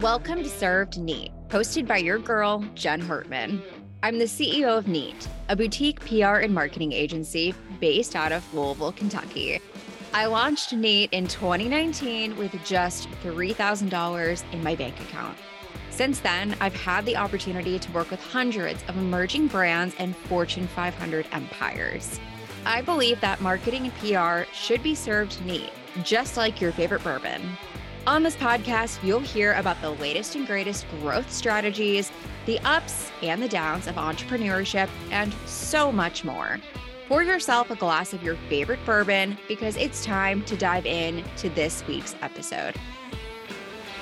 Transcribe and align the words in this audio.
Welcome 0.00 0.42
to 0.42 0.48
Served 0.50 0.98
Neat, 0.98 1.32
hosted 1.48 1.86
by 1.86 1.96
your 1.96 2.18
girl, 2.18 2.62
Jen 2.74 3.00
Hartmann. 3.00 3.62
I'm 4.02 4.18
the 4.18 4.26
CEO 4.26 4.76
of 4.76 4.88
Neat, 4.88 5.26
a 5.48 5.56
boutique 5.56 6.00
PR 6.00 6.40
and 6.40 6.52
marketing 6.52 6.92
agency 6.92 7.54
based 7.80 8.14
out 8.14 8.30
of 8.30 8.52
Louisville, 8.52 8.92
Kentucky. 8.92 9.58
I 10.12 10.26
launched 10.26 10.74
Neat 10.74 11.14
in 11.14 11.26
2019 11.26 12.36
with 12.36 12.52
just 12.62 13.08
$3,000 13.22 14.52
in 14.52 14.62
my 14.62 14.74
bank 14.74 15.00
account. 15.00 15.38
Since 15.88 16.20
then, 16.20 16.54
I've 16.60 16.76
had 16.76 17.06
the 17.06 17.16
opportunity 17.16 17.78
to 17.78 17.92
work 17.92 18.10
with 18.10 18.20
hundreds 18.20 18.84
of 18.88 18.98
emerging 18.98 19.46
brands 19.46 19.94
and 19.98 20.14
Fortune 20.14 20.66
500 20.66 21.26
empires. 21.32 22.20
I 22.66 22.82
believe 22.82 23.18
that 23.22 23.40
marketing 23.40 23.84
and 23.84 23.94
PR 23.94 24.42
should 24.52 24.82
be 24.82 24.94
served 24.94 25.42
neat, 25.46 25.70
just 26.02 26.36
like 26.36 26.60
your 26.60 26.72
favorite 26.72 27.02
bourbon. 27.02 27.40
On 28.06 28.22
this 28.22 28.36
podcast, 28.36 29.02
you'll 29.02 29.18
hear 29.18 29.54
about 29.54 29.80
the 29.82 29.90
latest 29.90 30.36
and 30.36 30.46
greatest 30.46 30.86
growth 31.00 31.28
strategies, 31.32 32.12
the 32.46 32.60
ups 32.60 33.10
and 33.20 33.42
the 33.42 33.48
downs 33.48 33.88
of 33.88 33.96
entrepreneurship, 33.96 34.88
and 35.10 35.34
so 35.44 35.90
much 35.90 36.22
more. 36.22 36.60
Pour 37.08 37.24
yourself 37.24 37.68
a 37.68 37.74
glass 37.74 38.12
of 38.12 38.22
your 38.22 38.36
favorite 38.48 38.78
bourbon 38.86 39.36
because 39.48 39.76
it's 39.76 40.04
time 40.04 40.44
to 40.44 40.56
dive 40.56 40.86
in 40.86 41.24
to 41.38 41.48
this 41.50 41.84
week's 41.88 42.14
episode. 42.22 42.76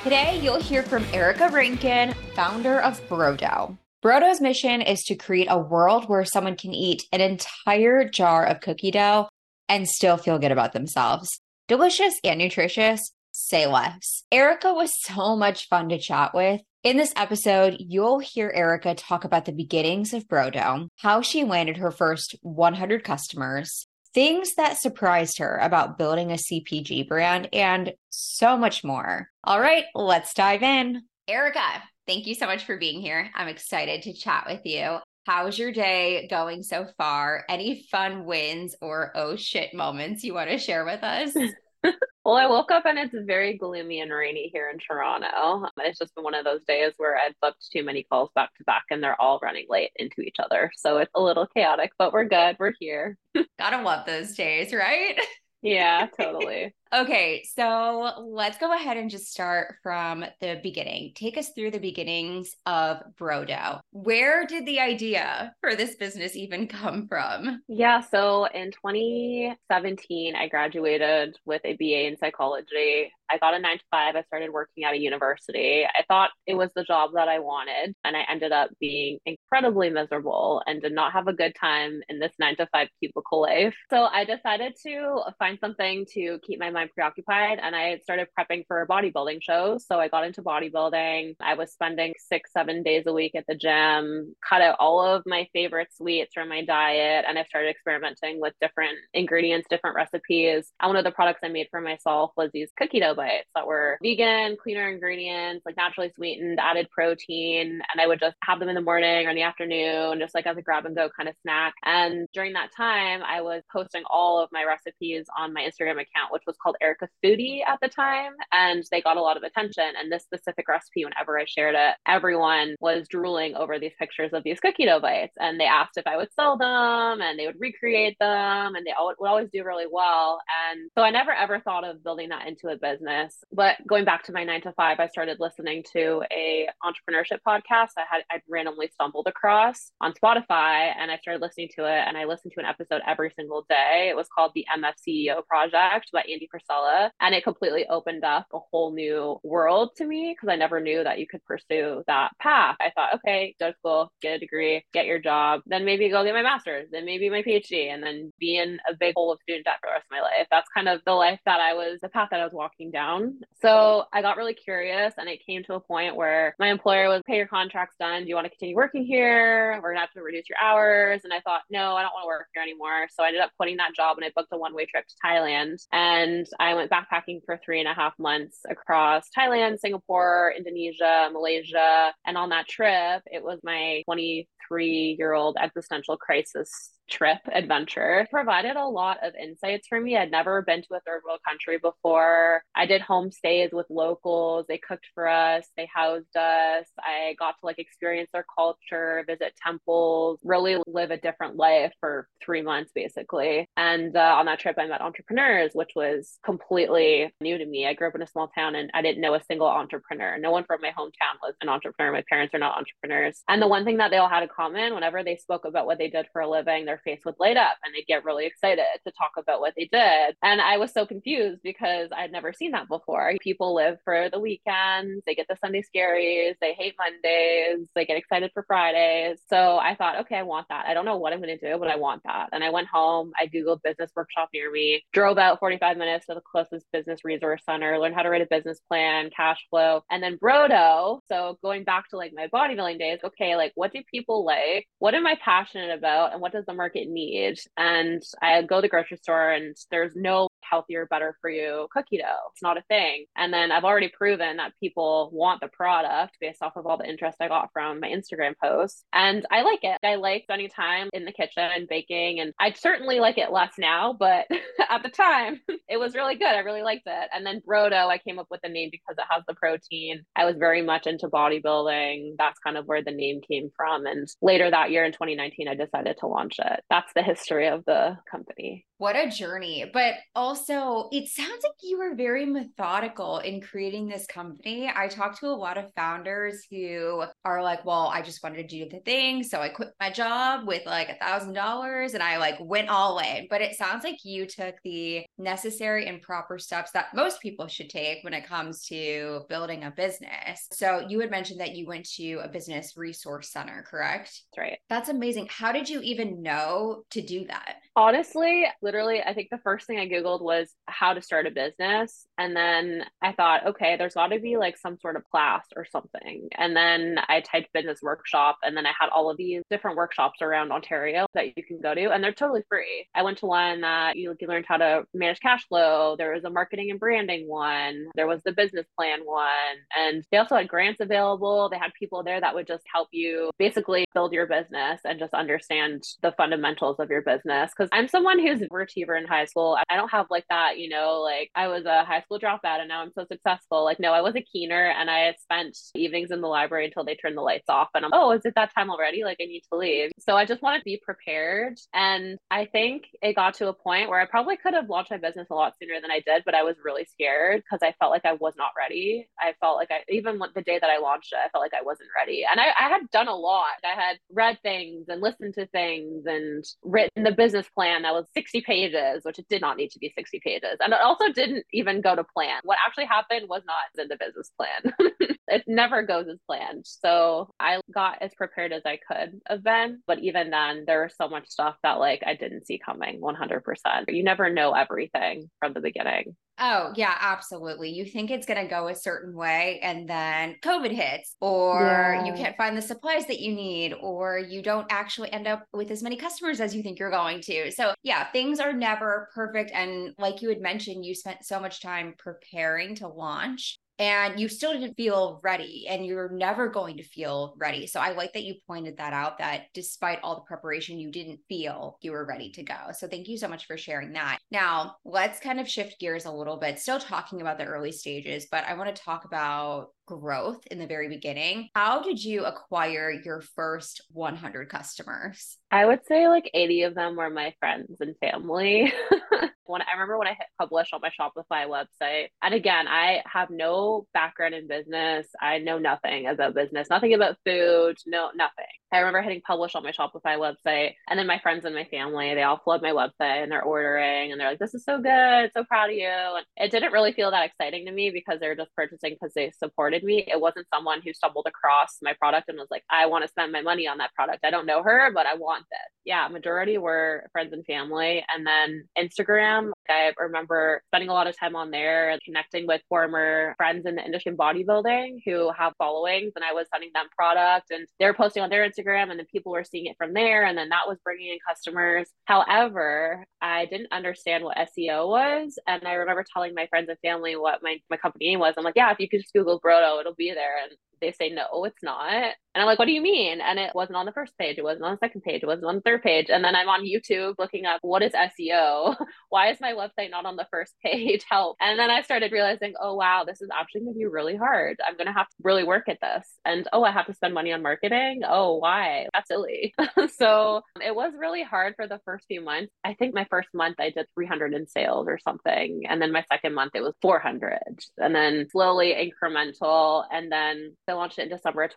Today, 0.03 0.39
you'll 0.39 0.61
hear 0.61 0.83
from 0.83 1.07
Erica 1.15 1.49
Rankin, 1.49 2.13
founder 2.35 2.83
of 2.83 3.01
Bro 3.09 3.37
Dough. 3.37 3.79
Brodo's 4.03 4.39
mission 4.39 4.83
is 4.83 5.03
to 5.05 5.15
create 5.15 5.47
a 5.49 5.59
world 5.59 6.11
where 6.11 6.27
someone 6.27 6.57
can 6.57 6.75
eat 6.75 7.05
an 7.11 7.23
entire 7.23 8.07
jar 8.07 8.45
of 8.45 8.61
cookie 8.61 8.91
dough 8.91 9.31
and 9.71 9.89
still 9.89 10.19
feel 10.19 10.39
good 10.39 10.53
about 10.53 10.75
themselves. 10.75 11.41
Delicious 11.69 12.21
and 12.23 12.39
nutritious, 12.39 13.01
say 13.35 13.67
less. 13.67 14.23
Erica 14.31 14.73
was 14.73 14.93
so 15.03 15.37
much 15.37 15.69
fun 15.69 15.89
to 15.89 15.99
chat 15.99 16.35
with. 16.35 16.61
In 16.85 16.97
this 16.97 17.13
episode, 17.17 17.77
you'll 17.79 18.21
hear 18.21 18.53
Erica 18.55 18.95
talk 18.95 19.25
about 19.25 19.45
the 19.45 19.53
beginnings 19.53 20.15
of 20.15 20.29
Bro 20.29 20.51
Dough, 20.51 20.89
how 20.99 21.21
she 21.21 21.43
landed 21.43 21.79
her 21.79 21.91
first 21.91 22.37
100 22.43 23.03
customers, 23.03 23.87
things 24.13 24.55
that 24.55 24.79
surprised 24.79 25.39
her 25.39 25.59
about 25.59 25.99
building 25.99 26.31
a 26.31 26.37
CPG 26.37 27.09
brand, 27.09 27.49
and 27.53 27.93
so 28.11 28.57
much 28.57 28.85
more. 28.85 29.29
All 29.43 29.61
right, 29.61 29.85
let's 29.95 30.33
dive 30.35 30.63
in. 30.63 31.03
Erica, 31.27 31.83
thank 32.07 32.27
you 32.27 32.35
so 32.35 32.47
much 32.47 32.65
for 32.65 32.77
being 32.77 33.01
here. 33.01 33.31
I'm 33.35 33.49
excited 33.49 34.03
to 34.03 34.13
chat 34.13 34.45
with 34.47 34.61
you. 34.65 34.99
How's 35.27 35.59
your 35.59 35.73
day 35.73 36.29
going 36.29 36.63
so 36.63 36.87
far? 36.99 37.45
Any 37.49 37.87
fun 37.91 38.27
wins 38.27 38.77
or 38.83 39.11
oh 39.15 39.37
shit 39.37 39.73
moments 39.73 40.23
you 40.23 40.35
want 40.35 40.51
to 40.51 40.59
share 40.59 40.85
with 40.85 41.03
us? 41.03 41.35
well, 42.25 42.37
I 42.37 42.47
woke 42.47 42.71
up 42.71 42.87
and 42.87 42.99
it's 42.99 43.15
very 43.27 43.59
gloomy 43.59 44.01
and 44.01 44.11
rainy 44.11 44.51
here 44.53 44.71
in 44.71 44.79
Toronto. 44.79 45.69
It's 45.79 45.99
just 45.99 46.15
been 46.15 46.25
one 46.25 46.35
of 46.35 46.45
those 46.45 46.63
days 46.67 46.95
where 46.97 47.17
I've 47.17 47.35
booked 47.43 47.71
too 47.71 47.85
many 47.85 48.05
calls 48.05 48.31
back 48.35 48.55
to 48.57 48.65
back 48.65 48.85
and 48.91 49.03
they're 49.03 49.21
all 49.21 49.39
running 49.43 49.67
late 49.69 49.91
into 49.97 50.23
each 50.23 50.37
other. 50.39 50.71
So 50.77 50.99
it's 50.99 51.11
a 51.15 51.23
little 51.23 51.47
chaotic, 51.47 51.93
but 51.99 52.13
we're 52.13 52.25
good. 52.25 52.57
We're 52.59 52.73
here. 52.81 53.19
Gotta 53.59 53.83
love 53.83 54.07
those 54.07 54.35
days, 54.35 54.73
right? 54.73 55.19
Yeah, 55.65 56.09
totally. 56.21 56.75
Okay, 56.95 57.43
so 57.57 58.13
let's 58.21 58.59
go 58.59 58.73
ahead 58.73 58.99
and 58.99 59.11
just 59.11 59.33
start 59.33 59.77
from 59.83 60.25
the 60.41 60.61
beginning. 60.63 61.13
Take 61.17 61.37
us 61.37 61.51
through 61.51 61.73
the 61.73 61.81
beginnings 61.81 62.55
of 62.67 62.99
Bro 63.17 63.47
Dough. 63.47 63.81
Where 63.91 64.47
did 64.47 64.67
the 64.67 64.79
idea 64.79 65.55
for 65.61 65.75
this 65.75 65.97
business 65.97 66.37
even 66.37 66.69
come 66.69 67.09
from? 67.09 67.63
Yeah, 67.67 68.01
so 68.01 68.45
in 68.45 68.71
2017, 68.73 70.37
I 70.37 70.49
graduated 70.49 71.37
with 71.47 71.63
a 71.65 71.73
BA 71.77 72.07
in 72.07 72.17
psychology. 72.19 73.11
I 73.31 73.39
got 73.39 73.55
a 73.55 73.59
nine 73.59 73.79
to 73.79 73.85
five. 73.91 74.15
I 74.15 74.23
started 74.25 74.51
working 74.51 74.85
at 74.85 74.93
a 74.93 75.01
university. 75.01 75.87
I 75.87 76.05
thought 76.07 76.31
it 76.47 76.55
was 76.55 76.71
the 76.77 76.85
job 76.85 77.13
that 77.15 77.27
I 77.27 77.39
wanted, 77.39 77.97
and 78.05 78.17
I 78.17 78.25
ended 78.31 78.53
up 78.53 78.69
being 78.79 79.19
incredibly 79.55 79.89
miserable 79.89 80.61
and 80.67 80.83
did 80.83 80.93
not 80.93 81.13
have 81.13 81.29
a 81.29 81.33
good 81.33 81.55
time 81.55 82.01
in 82.09 82.19
this 82.19 82.33
nine 82.41 82.57
to 82.57 82.67
five 82.73 82.89
cubicle 82.99 83.43
life. 83.43 83.75
So 83.89 84.03
I 84.03 84.25
decided 84.25 84.75
to 84.83 85.21
find 85.39 85.59
something 85.61 86.05
to 86.15 86.41
keep 86.43 86.59
my 86.59 86.71
mind 86.71 86.91
preoccupied 86.93 87.61
and 87.63 87.77
I 87.77 87.99
started 87.99 88.27
prepping 88.37 88.65
for 88.67 88.85
bodybuilding 88.91 89.39
shows. 89.43 89.87
So 89.87 90.01
I 90.01 90.09
got 90.09 90.25
into 90.25 90.43
bodybuilding. 90.43 91.37
I 91.41 91.55
was 91.55 91.73
spending 91.73 92.15
six, 92.19 92.51
seven 92.53 92.83
days 92.83 93.05
a 93.07 93.13
week 93.13 93.37
at 93.37 93.45
the 93.47 93.55
gym, 93.55 94.35
cut 94.49 94.61
out 94.61 94.77
all 94.81 95.01
of 95.01 95.23
my 95.25 95.47
favorite 95.53 95.95
sweets 95.95 96.33
from 96.35 96.49
my 96.49 96.65
diet, 96.65 97.25
and 97.29 97.39
I 97.39 97.45
started 97.45 97.71
experimenting 97.71 98.41
with 98.41 98.55
different 98.61 98.99
ingredients, 99.13 99.69
different 99.71 99.95
recipes. 99.95 100.73
And 100.81 100.89
one 100.89 100.97
of 100.97 101.05
the 101.05 101.13
products 101.13 101.41
I 101.45 101.49
made 101.49 101.69
for 101.71 101.81
myself 101.81 102.33
was 102.37 102.51
these 102.53 102.71
cookie 102.77 102.99
dough 102.99 103.15
bites 103.15 103.49
that 103.55 103.69
were 103.69 103.99
vegan, 104.03 104.57
cleaner 104.61 104.91
ingredients, 104.91 105.63
like 105.65 105.77
naturally 105.77 106.11
sweetened, 106.17 106.59
added 106.61 106.91
protein. 106.91 107.81
And 107.93 108.01
I 108.01 108.09
would 108.09 108.19
just 108.19 108.37
have 108.43 108.59
them 108.59 108.69
in 108.69 108.75
the 108.75 108.81
morning 108.81 109.27
or 109.27 109.31
in 109.31 109.37
the 109.37 109.44
afternoon, 109.45 110.19
just 110.19 110.35
like 110.35 110.47
as 110.47 110.57
a 110.57 110.63
grab 110.63 110.87
and 110.87 110.97
go 110.97 111.09
kind 111.17 111.29
of 111.29 111.35
snack. 111.43 111.75
And 111.85 112.27
during 112.33 112.53
that 112.55 112.71
time, 112.77 113.23
I 113.23 113.41
was 113.41 113.63
posting 113.73 114.03
all 114.11 114.41
of 114.41 114.51
my 114.53 114.65
recipes 114.65 115.27
on 115.39 115.53
my 115.53 115.63
Instagram 115.63 115.93
account, 115.93 116.31
which 116.31 116.43
was 116.47 116.57
called 116.63 116.77
Erica 116.83 117.09
Foodie 117.25 117.61
at 117.67 117.79
the 117.81 117.89
time, 117.89 118.33
and 118.53 118.85
they 118.91 119.01
got 119.01 119.17
a 119.17 119.23
lot 119.23 119.37
of 119.37 119.43
attention. 119.43 119.85
And 119.99 120.11
this 120.11 120.25
specific 120.25 120.69
recipe, 120.69 121.05
whenever 121.05 121.39
I 121.39 121.45
shared 121.47 121.75
it, 121.75 121.95
everyone 122.07 122.75
was 122.81 123.07
drooling 123.09 123.55
over 123.55 123.79
these 123.79 123.95
pictures 123.99 124.33
of 124.33 124.43
these 124.45 124.61
cookie 124.61 124.87
dough 124.87 125.01
bites. 125.01 125.35
And 125.39 125.61
they 125.61 125.67
asked 125.67 125.97
if 125.97 126.07
I 126.07 126.17
would 126.17 126.33
sell 126.33 126.57
them, 126.57 127.21
and 127.21 127.39
they 127.39 127.47
would 127.47 127.61
recreate 127.61 128.17
them, 128.19 128.75
and 128.75 128.87
they 128.87 128.93
would 128.99 129.29
always 129.29 129.51
do 129.53 129.65
really 129.65 129.87
well. 129.91 130.41
And 130.71 130.91
so 130.97 131.03
I 131.03 131.11
never 131.11 131.33
ever 131.33 131.61
thought 131.61 131.85
of 131.85 132.03
building 132.03 132.31
that 132.31 132.49
into 132.49 132.69
a 132.69 132.77
business. 132.77 133.43
But 133.53 133.77
going 133.87 134.05
back 134.05 134.25
to 134.25 134.33
my 134.33 134.45
nine 134.45 134.63
to 134.63 134.73
five, 134.73 135.01
I 135.01 135.09
started 135.09 135.39
listening 135.41 135.85
to 135.93 136.23
a 136.33 136.69
entrepreneurship 136.85 137.39
podcast 137.47 137.91
I 137.97 138.05
had 138.11 138.23
I 138.31 138.41
randomly 138.49 138.89
stumbled 138.93 139.24
across 139.27 139.93
on 140.01 140.13
Spotify, 140.13 140.93
and 140.99 141.11
I 141.11 141.19
started 141.19 141.41
listening 141.41 141.69
to 141.77 141.85
it. 141.85 142.05
And 142.07 142.17
I 142.17 142.25
listened 142.25 142.53
to 142.55 142.61
an 142.61 142.67
episode 142.67 143.03
every 143.07 143.33
single 143.37 143.65
day. 143.69 144.09
It 144.11 144.17
was 144.17 144.29
called 144.35 144.53
the 144.55 144.67
MF 144.77 144.95
CEO 145.07 145.45
Project 145.47 146.11
by 146.13 146.21
Andy 146.21 146.49
Frisella. 146.55 147.11
And 147.21 147.35
it 147.35 147.45
completely 147.45 147.87
opened 147.89 148.25
up 148.25 148.47
a 148.53 148.59
whole 148.59 148.93
new 148.93 149.39
world 149.43 149.91
to 149.97 150.05
me 150.05 150.35
because 150.35 150.53
I 150.53 150.57
never 150.57 150.81
knew 150.81 151.03
that 151.05 151.19
you 151.19 151.27
could 151.27 151.45
pursue 151.45 152.03
that 152.07 152.33
path. 152.41 152.77
I 152.81 152.91
thought, 152.95 153.15
okay, 153.17 153.55
go 153.59 153.71
to 153.71 153.77
school, 153.79 154.13
get 154.21 154.37
a 154.37 154.39
degree, 154.39 154.85
get 154.93 155.07
your 155.07 155.19
job, 155.19 155.63
then 155.67 155.85
maybe 155.85 156.09
go 156.09 156.25
get 156.25 156.35
my 156.35 156.43
master's, 156.43 156.89
then 156.91 157.05
maybe 157.05 157.31
my 157.31 157.43
PhD, 157.43 157.93
and 157.93 158.03
then 158.03 158.33
be 158.39 158.59
in 158.59 158.79
a 158.89 158.95
big 158.99 159.15
hole 159.15 159.33
of 159.33 159.41
student 159.43 159.65
debt 159.65 159.77
for 159.81 159.89
the 159.89 159.93
rest 159.93 160.07
of 160.07 160.11
my 160.11 160.21
life. 160.21 160.47
That's 160.51 160.69
kind 160.75 160.89
of 160.89 161.01
the 161.07 161.13
life 161.13 161.41
that 161.47 161.61
I 161.61 161.75
was, 161.75 161.99
the 162.03 162.09
path 162.09 162.29
that 162.31 162.41
I 162.41 162.45
was 162.45 162.53
walking 162.53 162.91
down. 162.91 163.41
So 163.63 164.05
I 164.13 164.23
got 164.23 164.37
really 164.37 164.55
curious 164.55 165.15
and 165.19 165.29
it 165.29 165.45
came 165.45 165.63
to 165.65 165.75
a 165.75 165.81
point 165.81 166.17
where 166.17 166.55
my 166.59 166.69
employer 166.69 167.09
was, 167.09 167.23
pay 167.27 167.37
your 167.37 167.47
contract's 167.47 167.97
done. 167.99 168.23
Do 168.23 168.29
you 168.29 168.35
want 168.35 168.47
to 168.47 168.51
continue 168.51 168.77
working 168.77 169.05
here? 169.05 169.14
We're 169.21 169.81
going 169.81 169.97
to 169.97 170.01
have 170.01 170.13
to 170.13 170.23
reduce 170.23 170.49
your 170.49 170.59
hours. 170.63 171.23
And 171.25 171.33
I 171.33 171.41
thought, 171.41 171.63
no, 171.71 171.95
I 171.95 172.03
don't 172.03 172.13
want 172.13 172.25
to 172.25 172.27
work 172.27 172.47
here 172.55 172.63
anymore. 172.63 173.09
So 173.15 173.23
I 173.23 173.29
ended 173.29 173.43
up 173.43 173.51
quitting 173.57 173.77
that 173.79 173.95
job 173.95 174.17
and 174.17 174.25
I 174.25 174.33
booked 174.35 174.53
a 174.53 174.59
one 174.59 174.75
way 174.75 174.87
trip 174.87 175.05
to 175.07 175.15
Thailand. 175.25 175.77
And 175.93 176.47
I 176.61 176.75
went 176.75 176.91
backpacking 176.91 177.41
for 177.45 177.59
three 177.65 177.81
and 177.81 177.89
a 177.89 177.95
half 177.95 178.15
months 178.19 178.61
across 178.69 179.29
Thailand, 179.37 179.79
Singapore, 179.79 180.53
Indonesia, 180.57 181.29
Malaysia. 181.33 182.13
And 182.27 182.37
on 182.37 182.51
that 182.51 182.69
trip, 182.69 183.23
it 183.27 183.43
was 183.43 183.61
my 183.63 184.03
23 184.07 185.17
year 185.19 185.33
old 185.33 185.57
existential 185.61 186.17
crisis 186.17 186.91
trip 187.09 187.39
adventure 187.53 188.27
provided 188.31 188.77
a 188.77 188.87
lot 188.87 189.19
of 189.23 189.35
insights 189.35 189.87
for 189.87 190.01
me. 190.01 190.17
I'd 190.17 190.31
never 190.31 190.63
been 190.63 190.83
to 190.83 190.95
a 190.95 191.01
third 191.01 191.23
world 191.27 191.41
country 191.47 191.79
before. 191.79 192.63
I 192.75 192.87
did 192.87 193.03
homestays 193.03 193.73
with 193.73 193.87
locals. 193.91 194.67
They 194.69 194.79
cooked 194.79 195.07
for 195.15 195.29
us, 195.29 195.67
they 195.77 195.89
housed 195.93 196.37
us. 196.37 196.87
I 196.99 197.35
got 197.39 197.53
to 197.61 197.67
like 197.67 197.79
experience 197.79 198.31
their 198.33 198.47
culture, 198.57 199.25
visit 199.27 199.55
temples, 199.65 200.39
really 200.43 200.79
live 200.87 201.11
a 201.11 201.17
different 201.17 201.57
life 201.57 201.93
for 202.01 202.29
three 202.45 202.63
months 202.63 202.93
basically. 202.95 203.69
And 203.77 204.17
uh, 204.17 204.37
on 204.39 204.47
that 204.47 204.59
trip, 204.59 204.77
I 204.79 204.87
met 204.87 205.01
entrepreneurs, 205.01 205.73
which 205.75 205.93
was 205.95 206.39
completely 206.45 207.33
new 207.41 207.59
to 207.59 207.67
me. 207.67 207.87
I 207.87 207.95
grew 207.95 208.09
up 208.09 208.15
in 208.15 208.23
a 208.23 208.27
small 208.27 208.49
town 208.49 208.75
and 208.75 208.91
I 208.95 209.03
didn't 209.03 209.21
know 209.21 209.35
a 209.35 209.43
single 209.45 209.67
entrepreneur. 209.67 210.39
No 210.39 210.51
one 210.51 210.65
from 210.65 210.81
my 210.81 210.91
hometown 210.91 211.39
was 211.43 211.55
an 211.61 211.69
entrepreneur. 211.69 212.13
My 212.13 212.25
parents 212.29 212.55
are 212.55 212.59
not 212.59 212.77
entrepreneurs. 212.77 213.43
And 213.49 213.61
the 213.61 213.69
one 213.69 213.85
thing 213.85 213.99
that 213.99 214.11
they 214.11 214.19
all 214.19 214.29
had 214.29 214.43
in 214.43 214.49
common, 214.55 214.95
whenever 214.95 215.23
they 215.23 215.37
spoke 215.37 215.65
about 215.65 215.87
what 215.87 215.99
they 215.99 216.09
did 216.09 216.27
for 216.33 216.43
a 216.43 216.51
living, 216.51 216.87
their 216.95 217.15
face 217.15 217.25
would 217.25 217.35
light 217.39 217.57
up 217.57 217.77
and 217.85 217.95
they'd 217.95 218.07
get 218.07 218.25
really 218.25 218.47
excited 218.47 218.85
to 219.05 219.13
talk 219.13 219.33
about 219.37 219.61
what 219.61 219.75
they 219.77 219.89
did. 219.91 220.37
And 220.43 220.61
I 220.61 220.77
was 220.77 220.93
so 220.93 221.07
confused 221.07 221.61
because 221.63 222.09
I'd 222.17 222.33
never 222.33 222.53
seen 222.53 222.71
that 222.73 222.89
before. 222.89 223.35
People 223.41 223.75
live 223.75 223.99
for 224.05 224.29
the 224.31 224.39
weekends, 224.39 225.23
they 225.27 225.35
get 225.35 225.47
the 225.49 225.57
Sunday 225.57 225.83
scaries, 225.83 226.55
they 226.61 226.75
hate 226.75 226.95
Mondays, 226.99 227.89
they 227.95 228.05
get 228.05 228.17
excited 228.17 228.51
for 228.55 228.65
Fridays. 228.67 229.41
So 229.49 229.79
I 229.79 229.95
thought, 229.97 230.21
okay, 230.21 230.37
I 230.37 230.43
want 230.43 230.69
that. 230.69 230.87
I 230.87 230.95
don't 230.95 231.05
know 231.05 231.17
what 231.17 231.33
I'm 231.33 231.41
going 231.41 231.57
to 231.59 231.73
do, 231.73 231.79
but 231.79 231.89
I 231.89 231.97
want 231.97 232.23
that. 232.25 232.51
And 232.53 232.63
I 232.63 232.71
went 232.71 232.89
home, 232.89 233.33
I 233.41 233.47
Googled 233.47 233.83
business 233.83 234.11
workshop 234.15 234.51
near 234.53 234.71
me, 234.71 235.03
drove 235.13 235.39
out 235.39 235.59
45 235.59 235.97
minutes 235.97 236.27
to 236.27 236.35
the 236.35 236.41
closest 236.41 236.87
business 236.93 237.25
resource 237.25 237.63
center, 237.69 237.99
learned 237.99 238.15
how 238.15 238.23
to 238.23 238.31
write 238.31 238.43
a 238.43 238.47
business 238.47 238.81
plan, 238.89 239.31
cash 239.35 239.59
flow, 239.71 240.03
and 240.11 240.23
then 240.23 240.37
Bro 240.37 240.69
Dough. 240.69 241.21
So 241.29 241.59
going 241.63 241.85
back 241.85 242.09
to 242.11 242.17
like 242.17 242.33
my 242.35 242.47
bodybuilding 242.49 242.99
days, 242.99 243.19
okay, 243.25 243.57
like 243.57 243.73
what 243.75 243.93
do 243.93 244.03
people 244.11 244.45
like? 244.45 244.87
What 244.99 245.15
am 245.15 245.27
I 245.27 245.37
passionate 245.43 245.97
about? 245.97 246.33
And 246.33 246.41
what 246.41 246.53
does 246.53 246.67
the 246.67 246.75
market 246.85 247.09
need. 247.09 247.59
And 247.79 248.23
I 248.43 248.61
go 248.61 248.77
to 248.77 248.83
the 248.83 248.89
grocery 248.89 249.17
store 249.17 249.51
and 249.51 249.75
there's 249.91 250.15
no 250.15 250.49
healthier, 250.71 251.07
better 251.07 251.37
for 251.41 251.51
you 251.51 251.87
cookie 251.93 252.19
dough. 252.19 252.51
It's 252.53 252.63
not 252.63 252.77
a 252.77 252.83
thing. 252.89 253.27
And 253.37 253.53
then 253.53 253.73
I've 253.73 253.85
already 253.85 254.09
proven 254.09 254.57
that 254.57 254.73
people 254.81 255.31
want 255.33 255.61
the 255.61 255.69
product 255.69 256.37
based 256.41 256.63
off 256.63 256.77
of 256.77 256.87
all 256.87 256.99
the 256.99 257.09
interest 257.09 257.39
I 257.41 257.49
got 257.49 257.71
from 257.73 258.01
my 258.01 258.09
Instagram 258.09 258.55
posts. 258.63 259.05
And 259.13 259.47
I 259.51 259.63
like 259.63 259.81
it. 259.83 259.99
I 260.05 260.17
like 260.17 260.43
spending 260.45 260.69
time 260.69 261.09
in 261.13 261.25
the 261.25 261.33
kitchen 261.33 261.69
and 261.75 261.89
baking. 261.89 262.41
And 262.41 262.53
I 262.59 262.73
certainly 262.73 263.21
like 263.21 263.39
it 263.39 263.53
less 263.53 263.73
now, 263.79 264.15
but 264.19 264.47
at 264.91 265.03
the 265.03 265.09
time, 265.09 265.61
it 265.89 265.99
was 265.99 266.15
really 266.15 266.35
good. 266.37 266.47
I 266.47 266.61
really 266.61 266.83
liked 266.83 267.07
it. 267.07 267.31
And 267.33 267.47
then 267.47 267.63
Bro 267.65 267.91
Dough, 267.91 268.09
I 268.09 268.19
came 268.19 268.39
up 268.39 268.49
with 268.51 268.61
the 268.63 268.69
name 268.69 268.91
because 268.91 269.17
it 269.19 269.25
has 269.31 269.43
the 269.47 269.55
protein. 269.55 270.25
I 270.37 270.45
was 270.45 270.57
very 270.57 270.83
much 270.83 271.07
into 271.07 271.29
bodybuilding. 271.29 272.35
That's 272.39 272.59
kind 272.59 272.77
of 272.77 272.87
where 272.87 273.03
the 273.03 273.11
name 273.11 273.41
came 273.49 273.71
from. 273.77 274.07
And 274.07 274.27
later 274.43 274.71
that 274.71 274.91
year 274.91 275.05
in 275.05 275.13
2019, 275.13 275.69
I 275.69 275.75
decided 275.75 276.19
to 276.19 276.27
launch 276.27 276.57
it. 276.59 276.74
That's 276.91 277.13
the 277.15 277.23
history 277.23 277.69
of 277.69 277.85
the 277.87 278.19
company. 278.31 278.87
What 278.99 279.17
a 279.17 279.29
journey. 279.29 279.91
But 279.93 280.15
also, 280.37 281.09
it 281.11 281.29
sounds 281.29 281.63
like 281.63 281.73
you 281.83 281.99
were 281.99 282.15
very 282.15 282.47
methodical 282.47 283.39
in 283.39 283.61
creating 283.61 284.07
this 284.07 284.27
company. 284.27 284.91
I 284.95 285.09
talked 285.09 285.41
to 285.41 285.47
a 285.47 285.49
lot 285.49 285.79
of 285.79 285.93
founders 285.95 286.65
who 286.71 287.25
are 287.45 287.63
like, 287.63 287.85
well, 287.85 288.07
I 288.07 288.23
just 288.23 288.43
wanted 288.43 288.69
to 288.69 288.77
do 288.77 288.89
the 288.89 289.01
thing. 289.01 289.43
So 289.43 289.61
I 289.61 289.71
quit 289.71 289.89
my 289.99 290.11
job 290.11 290.67
with 290.67 290.87
like 290.87 291.09
a 291.09 291.17
thousand 291.17 291.55
dollars 291.55 292.15
and 292.15 292.23
I 292.23 292.39
like 292.39 292.57
went 292.61 292.89
all 292.89 293.19
in. 293.19 293.49
But 293.51 293.63
it 293.63 293.75
sounds 293.75 294.05
like 294.05 294.25
you 294.25 294.47
took 294.47 294.77
the 294.85 295.27
necessary 295.39 296.07
and 296.07 296.23
proper 296.23 296.59
steps 296.59 296.93
that 296.93 297.15
most 297.15 297.41
people 297.41 297.67
should 297.67 297.91
take 297.91 298.23
when 298.23 298.35
it 298.35 298.47
comes 298.47 298.87
to 298.87 299.41
building 299.49 299.83
a 299.83 299.91
business. 299.91 300.69
So 300.73 301.05
you 301.09 301.19
had 301.19 301.33
mentioned 301.33 301.61
that 301.61 301.75
you 301.75 301.87
went 301.87 302.09
to 302.17 302.35
a 302.45 302.49
business 302.49 302.97
resource 302.97 303.51
center, 303.51 303.85
correct? 303.91 304.41
That's 304.55 304.59
right. 304.59 304.79
That's 304.89 305.09
amazing. 305.09 305.49
How 305.51 305.73
did 305.73 305.89
you 305.89 306.01
even 306.01 306.43
know 306.43 307.03
to 307.11 307.21
do 307.21 307.45
that? 307.49 307.77
Honestly, 307.97 308.65
literally, 308.83 309.23
I 309.23 309.35
think 309.35 309.51
the 309.51 309.59
first 309.59 309.87
thing 309.87 310.01
I 310.01 310.09
Googled 310.09 310.43
was 310.43 310.75
how 310.87 311.15
to 311.15 311.23
start 311.23 311.47
a 311.47 311.53
business. 311.53 312.27
And 312.37 312.57
then 312.57 313.05
I 313.23 313.33
thought, 313.33 313.67
okay, 313.69 313.97
there's 313.97 314.15
got 314.15 314.29
to 314.29 314.41
be 314.41 314.57
like 314.57 314.77
some 314.77 314.99
sort 314.99 315.15
of 315.15 315.23
class 315.31 315.65
or 315.77 315.85
something. 315.85 316.49
And 316.59 316.75
then 316.75 317.21
I 317.29 317.41
typed 317.41 317.73
business 317.73 318.01
workshop. 318.03 318.57
And 318.65 318.77
then 318.77 318.85
I 318.85 318.93
had 318.99 319.11
all 319.11 319.31
of 319.31 319.37
these 319.37 319.63
different 319.71 319.97
workshops 319.97 320.43
around 320.43 320.73
Ontario 320.73 321.27
that 321.35 321.57
you 321.57 321.63
can 321.63 321.81
go 321.81 321.95
to. 321.95 322.11
And 322.11 322.23
they're 322.23 322.33
totally 322.33 322.63
free. 322.69 323.07
I 323.15 323.23
went 323.23 323.39
to 323.39 323.47
one 323.47 323.83
that 323.83 324.17
you, 324.17 324.35
you 324.41 324.49
learned 324.49 324.67
how 324.67 324.79
to 324.79 325.05
manage 325.15 325.39
cash 325.39 325.65
flow. 325.69 326.17
There 326.19 326.33
was 326.33 326.43
a 326.43 326.51
marketing 326.51 326.91
and 326.91 326.99
branding 326.99 327.47
one. 327.47 328.07
There 328.17 328.27
was 328.27 328.43
the 328.45 328.53
business 328.53 328.87
plan 328.97 329.21
one. 329.21 329.49
And 329.97 330.25
they 330.33 330.39
also 330.39 330.57
had 330.57 330.67
grants 330.67 331.01
available. 331.01 331.69
They 331.69 331.79
had 331.79 331.93
people 331.97 332.25
there 332.25 332.41
that 332.41 332.57
would 332.57 332.67
just 332.67 332.83
help 332.93 333.07
you 333.13 333.53
basically 333.57 334.05
build 334.15 334.33
your 334.33 334.49
business 334.49 335.01
and 335.05 335.21
just 335.21 335.33
understand 335.33 336.03
the 336.23 336.33
fundamentals 336.33 336.97
of 336.99 337.09
your 337.09 337.23
business. 337.23 337.71
Cause 337.85 337.91
I'm 337.93 338.09
someone 338.09 338.39
who's 338.39 338.63
a 338.63 338.75
achiever 338.75 339.15
in 339.15 339.27
high 339.27 339.45
school. 339.45 339.77
I 339.91 339.97
don't 339.97 340.11
have 340.11 340.27
like 340.31 340.47
that, 340.49 340.79
you 340.79 340.89
know, 340.89 341.21
like 341.21 341.51
I 341.55 341.69
was 341.69 341.85
a 341.85 342.03
high 342.05 342.23
school 342.23 342.41
dropout 342.41 342.81
and 342.81 342.89
now 342.89 343.03
I'm 343.03 343.13
so 343.13 343.27
successful. 343.31 343.85
Like, 343.85 344.01
no, 344.01 344.15
I 344.15 344.23
was 344.23 344.35
a 344.37 344.41
keener 344.41 344.91
and 344.91 345.11
I 345.11 345.35
spent 345.39 345.77
evenings 345.95 346.31
in 346.31 346.41
the 346.41 346.49
library 346.49 346.87
until 346.87 347.05
they 347.05 347.15
turned 347.15 347.37
the 347.37 347.43
lights 347.43 347.69
off. 347.69 347.89
And 347.95 348.07
I'm, 348.07 348.13
oh, 348.15 348.33
is 348.33 348.41
it 348.47 348.55
that 348.57 348.75
time 348.75 348.91
already? 348.91 349.23
Like, 349.23 349.37
I 349.39 349.45
need 349.45 349.65
to 349.71 349.79
leave. 349.79 350.13
So 350.19 350.35
I 350.35 350.47
just 350.47 350.63
want 350.63 350.79
to 350.79 350.85
be 350.85 350.99
prepared. 351.05 351.79
And 351.93 352.39
I 352.51 352.65
think 352.65 353.05
it 353.21 353.37
got 353.37 353.53
to 353.55 353.69
a 353.69 353.75
point 353.75 354.09
where 354.09 354.21
I 354.21 354.25
probably 354.25 354.57
could 354.57 354.73
have 354.73 354.89
launched 354.89 355.11
my 355.11 355.19
business 355.19 355.49
a 355.51 355.55
lot 355.55 355.75
sooner 355.79 356.01
than 356.01 356.11
I 356.11 356.23
did, 356.25 356.43
but 356.47 356.55
I 356.55 356.63
was 356.63 356.77
really 356.83 357.05
scared 357.05 357.63
because 357.65 357.81
I 357.83 357.95
felt 358.01 358.13
like 358.13 358.25
I 358.25 358.33
was 358.33 358.55
not 358.57 358.71
ready. 358.79 359.29
I 359.39 359.53
felt 359.61 359.77
like 359.77 359.91
I, 359.91 360.01
even 360.09 360.41
the 360.55 360.63
day 360.63 360.79
that 360.79 360.89
I 360.89 361.01
launched 361.01 361.35
it, 361.35 361.39
I 361.45 361.51
felt 361.51 361.63
like 361.63 361.75
I 361.75 361.85
wasn't 361.85 362.09
ready. 362.17 362.47
And 362.51 362.59
I, 362.59 362.69
I 362.79 362.89
had 362.89 363.11
done 363.11 363.29
a 363.29 363.37
lot. 363.37 363.75
I 363.85 364.01
had 364.01 364.17
read 364.33 364.59
things 364.63 365.07
and 365.09 365.21
listened 365.21 365.55
to 365.55 365.67
things 365.67 366.25
and 366.25 366.65
written 366.83 367.25
the 367.25 367.33
business 367.33 367.67
plan 367.75 368.03
that 368.03 368.15
was 368.15 368.27
60 368.35 368.61
pages, 368.63 369.25
which 369.25 369.39
it 369.39 369.49
did 369.49 369.61
not 369.61 369.77
need 369.77 369.91
to 369.91 369.99
be 369.99 370.13
60 370.17 370.41
pages. 370.45 370.77
And 370.81 370.93
it 370.93 371.01
also 371.01 371.33
didn't 371.33 371.65
even 371.73 372.01
go 372.01 372.15
to 372.15 372.25
plan. 372.25 372.61
What 372.63 372.79
actually 372.87 373.07
happened 373.07 373.49
was 373.49 373.63
not 373.67 374.03
in 374.03 374.09
the 374.09 374.17
business 374.17 374.51
plan. 374.57 374.95
it 375.49 375.65
never 375.67 376.03
goes 376.03 376.27
as 376.31 376.39
planned. 376.47 376.87
So 376.87 377.51
I 377.59 377.81
got 377.93 378.19
as 378.23 378.33
prepared 378.35 378.73
as 378.73 378.83
I 378.85 378.99
could 378.99 379.41
been. 379.65 380.03
But 380.07 380.21
even 380.21 380.51
then, 380.51 380.85
there 380.87 381.03
was 381.03 381.15
so 381.21 381.29
much 381.29 381.49
stuff 381.49 381.77
that 381.83 381.99
like 381.99 382.23
I 382.25 382.35
didn't 382.35 382.67
see 382.67 382.79
coming 382.79 383.21
100%. 383.21 383.63
You 384.09 384.23
never 384.23 384.51
know 384.51 384.73
everything 384.73 385.51
from 385.59 385.73
the 385.73 385.81
beginning. 385.81 386.37
Oh, 386.59 386.93
yeah, 386.95 387.17
absolutely. 387.21 387.91
You 387.91 388.05
think 388.05 388.31
it's 388.31 388.47
going 388.47 388.63
to 388.63 388.71
go 388.71 388.87
a 388.87 388.95
certain 388.95 389.35
way, 389.35 389.81
and 389.83 390.09
then 390.09 390.55
COVID 390.63 390.93
hits, 390.93 391.35
or 391.41 391.81
yeah. 391.81 392.25
you 392.25 392.33
can't 392.33 392.57
find 392.57 392.77
the 392.77 392.83
supplies 392.83 393.27
that 393.27 393.41
you 393.41 393.53
need, 393.53 393.93
or 394.01 394.39
you 394.39 394.63
don't 394.63 394.87
actually 394.89 395.33
end 395.33 395.49
up 395.49 395.65
with 395.73 395.91
as 395.91 396.03
many 396.03 396.17
customers 396.17 396.61
as 396.61 396.75
you 396.75 396.83
think 396.83 397.01
you're 397.01 397.11
going 397.11 397.41
to. 397.43 397.73
So, 397.73 397.93
yeah, 398.05 398.31
things 398.31 398.61
are 398.61 398.73
never 398.73 399.29
perfect. 399.35 399.73
And 399.73 400.15
like 400.17 400.43
you 400.43 400.49
had 400.49 400.61
mentioned, 400.61 401.05
you 401.05 401.17
spent 401.17 401.45
so 401.45 401.59
much 401.59 401.83
time 401.83 402.15
preparing 402.19 402.95
to 402.97 403.09
launch 403.09 403.79
and 403.99 404.41
you 404.41 404.49
still 404.49 404.73
didn't 404.73 404.97
feel 404.97 405.41
ready 405.43 405.87
and 405.89 406.05
you're 406.05 406.31
never 406.31 406.69
going 406.69 406.97
to 406.97 407.05
feel 407.05 407.55
ready. 407.59 407.87
So 407.87 408.01
I 408.01 408.11
like 408.11 408.33
that 408.33 408.45
you 408.45 408.55
pointed 408.67 408.97
that 408.97 409.13
out 409.13 409.39
that 409.39 409.67
despite 409.73 410.19
all 410.23 410.37
the 410.37 410.41
preparation, 410.43 410.99
you 410.99 411.11
didn't 411.11 411.41
feel 411.49 411.99
you 412.01 412.13
were 412.13 412.27
ready 412.27 412.51
to 412.53 412.63
go. 412.63 412.75
So 412.93 413.07
thank 413.07 413.29
you 413.29 413.39
so 413.39 413.49
much 413.49 413.67
for 413.67 413.77
sharing 413.77 414.13
that. 414.15 414.39
Now, 414.51 414.97
let's 415.05 415.41
kind 415.41 415.61
of 415.61 415.69
shift 415.69 416.01
gears 416.01 416.25
a 416.25 416.33
little 416.33 416.57
bit, 416.57 416.79
still 416.79 416.99
talking 416.99 417.41
about 417.41 417.59
the 417.59 417.67
early 417.67 417.93
stages, 417.93 418.47
but 418.51 418.65
I 418.65 418.75
want 418.75 418.95
to 418.95 419.03
talk 419.03 419.25
about 419.25 419.89
growth 420.07 420.67
in 420.71 420.79
the 420.79 420.87
very 420.87 421.09
beginning. 421.09 421.69
How 421.75 422.03
did 422.03 422.23
you 422.23 422.45
acquire 422.45 423.11
your 423.11 423.41
first 423.41 424.03
100 424.13 424.69
customers? 424.69 425.57
I 425.71 425.87
would 425.87 426.05
say 426.07 426.29
like 426.29 426.51
80 426.53 426.83
of 426.83 426.95
them 426.95 427.17
were 427.17 427.31
my 427.31 427.55
friends 427.61 428.01
and 428.01 428.17
family. 428.19 428.93
when 429.67 429.83
I 429.83 429.93
remember 429.93 430.19
when 430.19 430.29
I 430.29 430.33
hit 430.35 430.47
publish 430.59 430.93
on 430.93 431.01
my 431.01 431.11
Shopify 431.11 431.67
website, 431.67 432.29
and 432.43 432.55
again, 432.55 432.87
I 432.89 433.23
have 433.31 433.51
no 433.51 434.07
background 434.15 434.55
in 434.55 434.69
business. 434.69 435.27
I 435.41 435.59
know 435.59 435.79
nothing 435.79 436.27
about 436.27 436.55
business, 436.55 436.89
nothing 436.91 437.15
about 437.15 437.37
food, 437.45 437.97
no 438.07 438.31
nothing. 438.35 438.67
I 438.93 438.99
remember 438.99 439.23
hitting 439.23 439.43
publish 439.45 439.75
on 439.75 439.83
my 439.83 439.91
Shopify 439.91 440.39
website, 440.39 440.93
and 441.09 441.19
then 441.19 441.27
my 441.27 441.39
friends 441.41 441.65
and 441.65 441.75
my 441.75 441.85
family, 441.85 442.35
they 442.35 442.43
all 442.45 442.61
flood 442.63 442.83
my 442.83 442.91
website 442.91 443.43
and 443.43 443.51
they're 443.51 443.63
ordering, 443.63 444.31
and 444.31 444.41
they're 444.41 444.51
like, 444.51 444.59
"This 444.61 444.75
is 444.75 444.85
so 444.85 444.99
good, 445.01 445.51
so 445.53 445.65
proud 445.65 445.91
of 445.91 445.97
you." 445.97 446.07
And 446.07 446.47
it 446.57 446.71
didn't 446.71 446.93
really 446.93 447.13
feel 447.13 447.31
that 447.33 447.47
exciting 447.47 447.87
to 447.87 447.93
me 447.93 448.11
because 448.11 448.41
they 448.41 448.49
were 448.49 448.55
just 448.55 448.75
purchasing 448.77 449.15
because 449.15 449.35
they 449.35 449.51
supported 449.51 450.05
me. 450.05 450.25
It 450.29 450.41
wasn't 450.41 450.69
someone 450.73 451.01
who 451.03 451.13
stumbled 451.13 451.47
across 451.49 451.99
my 452.03 452.13
product 452.15 452.49
and 452.49 452.59
was 452.59 452.69
like, 452.71 452.85
"I 452.91 453.07
want 453.07 453.23
to 453.25 453.29
spend 453.29 453.53
my 453.53 453.63
money 453.63 453.87
on 453.89 453.99
that 453.99 454.15
product." 454.15 454.45
I 454.45 454.51
don't 454.51 454.67
know 454.67 454.83
her, 454.83 455.11
but 455.13 455.27
I 455.27 455.35
want 455.35 455.65
this. 455.71 455.81
Yeah, 456.05 456.29
majority 456.29 456.79
were 456.79 457.29
friends 457.33 457.53
and 457.53 457.65
family, 457.67 458.25
and 458.33 458.47
then 458.47 458.89
Instagram. 458.99 459.54
I 459.89 460.13
remember 460.19 460.83
spending 460.89 461.11
a 461.11 461.13
lot 461.13 461.27
of 461.27 461.39
time 461.39 461.57
on 461.57 461.71
there 461.71 462.19
connecting 462.25 462.67
with 462.67 462.81
former 462.89 463.55
friends 463.57 463.87
in 463.87 463.97
the 463.97 464.05
industry 464.05 464.31
in 464.31 464.39
bodybuilding 464.39 465.23
who 465.27 465.53
have 465.57 465.75
followings, 465.79 466.33
and 466.37 466.45
I 466.45 466.53
was 466.53 466.67
sending 466.73 466.91
them 466.95 467.07
product, 467.17 467.71
and 467.71 467.87
they 467.99 468.07
were 468.07 468.15
posting 468.15 468.43
on 468.43 468.51
their 468.51 468.69
Instagram 468.69 468.85
Instagram 468.85 469.11
and 469.11 469.19
then 469.19 469.27
people 469.27 469.53
were 469.53 469.65
seeing 469.65 469.87
it 469.87 469.97
from 469.97 470.13
there 470.13 470.45
and 470.45 470.57
then 470.57 470.69
that 470.69 470.87
was 470.87 470.99
bringing 471.05 471.29
in 471.29 471.39
customers. 471.47 472.09
However, 472.25 473.25
I 473.41 473.67
didn't 473.67 473.93
understand 473.93 474.45
what 474.45 474.57
SEO 474.57 475.09
was 475.09 475.59
and 475.67 475.87
I 475.87 475.95
remember 475.95 476.25
telling 476.33 476.55
my 476.55 476.67
friends 476.67 476.89
and 476.89 476.99
family 477.01 477.37
what 477.37 477.63
my 477.63 477.79
my 477.91 477.97
company 477.97 478.29
name 478.29 478.41
was. 478.41 478.55
I'm 478.57 478.65
like, 478.65 478.77
yeah, 478.77 478.91
if 478.93 479.01
you 479.01 479.09
could 479.09 479.21
just 479.21 479.33
Google 479.33 479.59
Bro 479.59 479.81
Dough, 479.81 480.01
it'll 480.01 480.15
be 480.15 480.33
there 480.33 480.63
and 480.63 480.73
they 481.01 481.13
say 481.13 481.31
no, 481.31 481.65
it's 481.65 481.83
not. 481.83 482.35
And 482.55 482.63
I'm 482.63 482.67
like, 482.67 482.79
what 482.79 482.87
do 482.87 482.93
you 482.93 483.03
mean? 483.03 483.41
And 483.41 483.59
it 483.59 483.73
wasn't 483.75 483.97
on 483.97 484.07
the 484.07 484.13
first 484.13 484.33
page. 484.39 484.59
It 484.59 484.65
wasn't 484.65 484.85
on 484.85 484.93
the 484.93 484.99
second 484.99 485.23
page. 485.23 485.43
It 485.43 485.47
wasn't 485.47 485.67
on 485.67 485.77
the 485.77 485.81
third 485.81 486.03
page. 486.03 486.31
And 486.31 486.45
then 486.45 486.55
I'm 486.55 486.69
on 486.69 486.85
YouTube 486.85 487.35
looking 487.39 487.67
up 487.67 487.81
what 487.83 488.03
is 488.03 488.13
SEO? 488.13 488.97
Why 489.29 489.51
is 489.51 489.61
my 489.61 489.73
website 489.73 490.11
not 490.11 490.25
on 490.25 490.37
the 490.37 490.47
first 490.53 490.73
page? 490.83 491.25
Help. 491.31 491.57
And 491.61 491.79
then 491.79 491.91
I 491.91 492.03
started 492.03 492.31
realizing, 492.31 492.75
oh, 492.81 492.95
wow, 492.95 493.25
this 493.25 493.43
is 493.43 493.49
actually 493.53 493.83
going 493.83 493.95
to 493.95 493.99
be 493.99 494.07
really 494.07 494.37
hard. 494.37 494.79
I'm 494.87 494.97
going 494.97 495.09
to 495.09 495.13
have 495.13 495.27
to 495.27 495.35
really 495.43 495.65
work 495.65 495.89
at 495.89 495.99
this. 496.01 496.29
And 496.45 496.69
oh, 496.73 496.85
I 496.85 496.93
have 496.93 497.07
to 497.07 497.15
spend 497.15 497.35
money 497.35 497.53
on 497.53 497.63
marketing. 497.63 498.23
Oh, 498.25 498.59
why? 498.59 499.09
That's 499.13 499.29
silly. 499.29 499.75
so 500.17 500.63
it 500.81 500.95
was 500.95 501.13
really 501.19 501.43
hard 501.43 501.75
for 501.75 501.89
the 501.89 502.01
first 502.05 502.27
few 502.29 502.41
months. 502.41 502.73
I 502.85 502.95
think 502.95 503.15
my 503.15 503.27
first 503.31 503.49
month 503.53 503.77
I 503.81 503.91
did 503.91 504.07
300 504.15 504.55
in 504.55 504.69
sales 504.69 505.09
or 505.09 505.19
something. 505.19 505.83
And 505.89 506.01
then 506.01 506.13
my 506.13 506.25
second 506.31 506.55
month 506.55 506.73
it 506.75 506.83
was 506.83 506.95
400. 507.03 507.59
And 507.99 508.15
then 508.15 508.47
slowly 508.51 508.95
incremental. 508.95 510.05
And 510.13 510.31
then 510.31 510.77
I 510.87 510.93
launched 510.93 511.19
it 511.19 511.23
in 511.23 511.29
December 511.31 511.65
of 511.65 511.73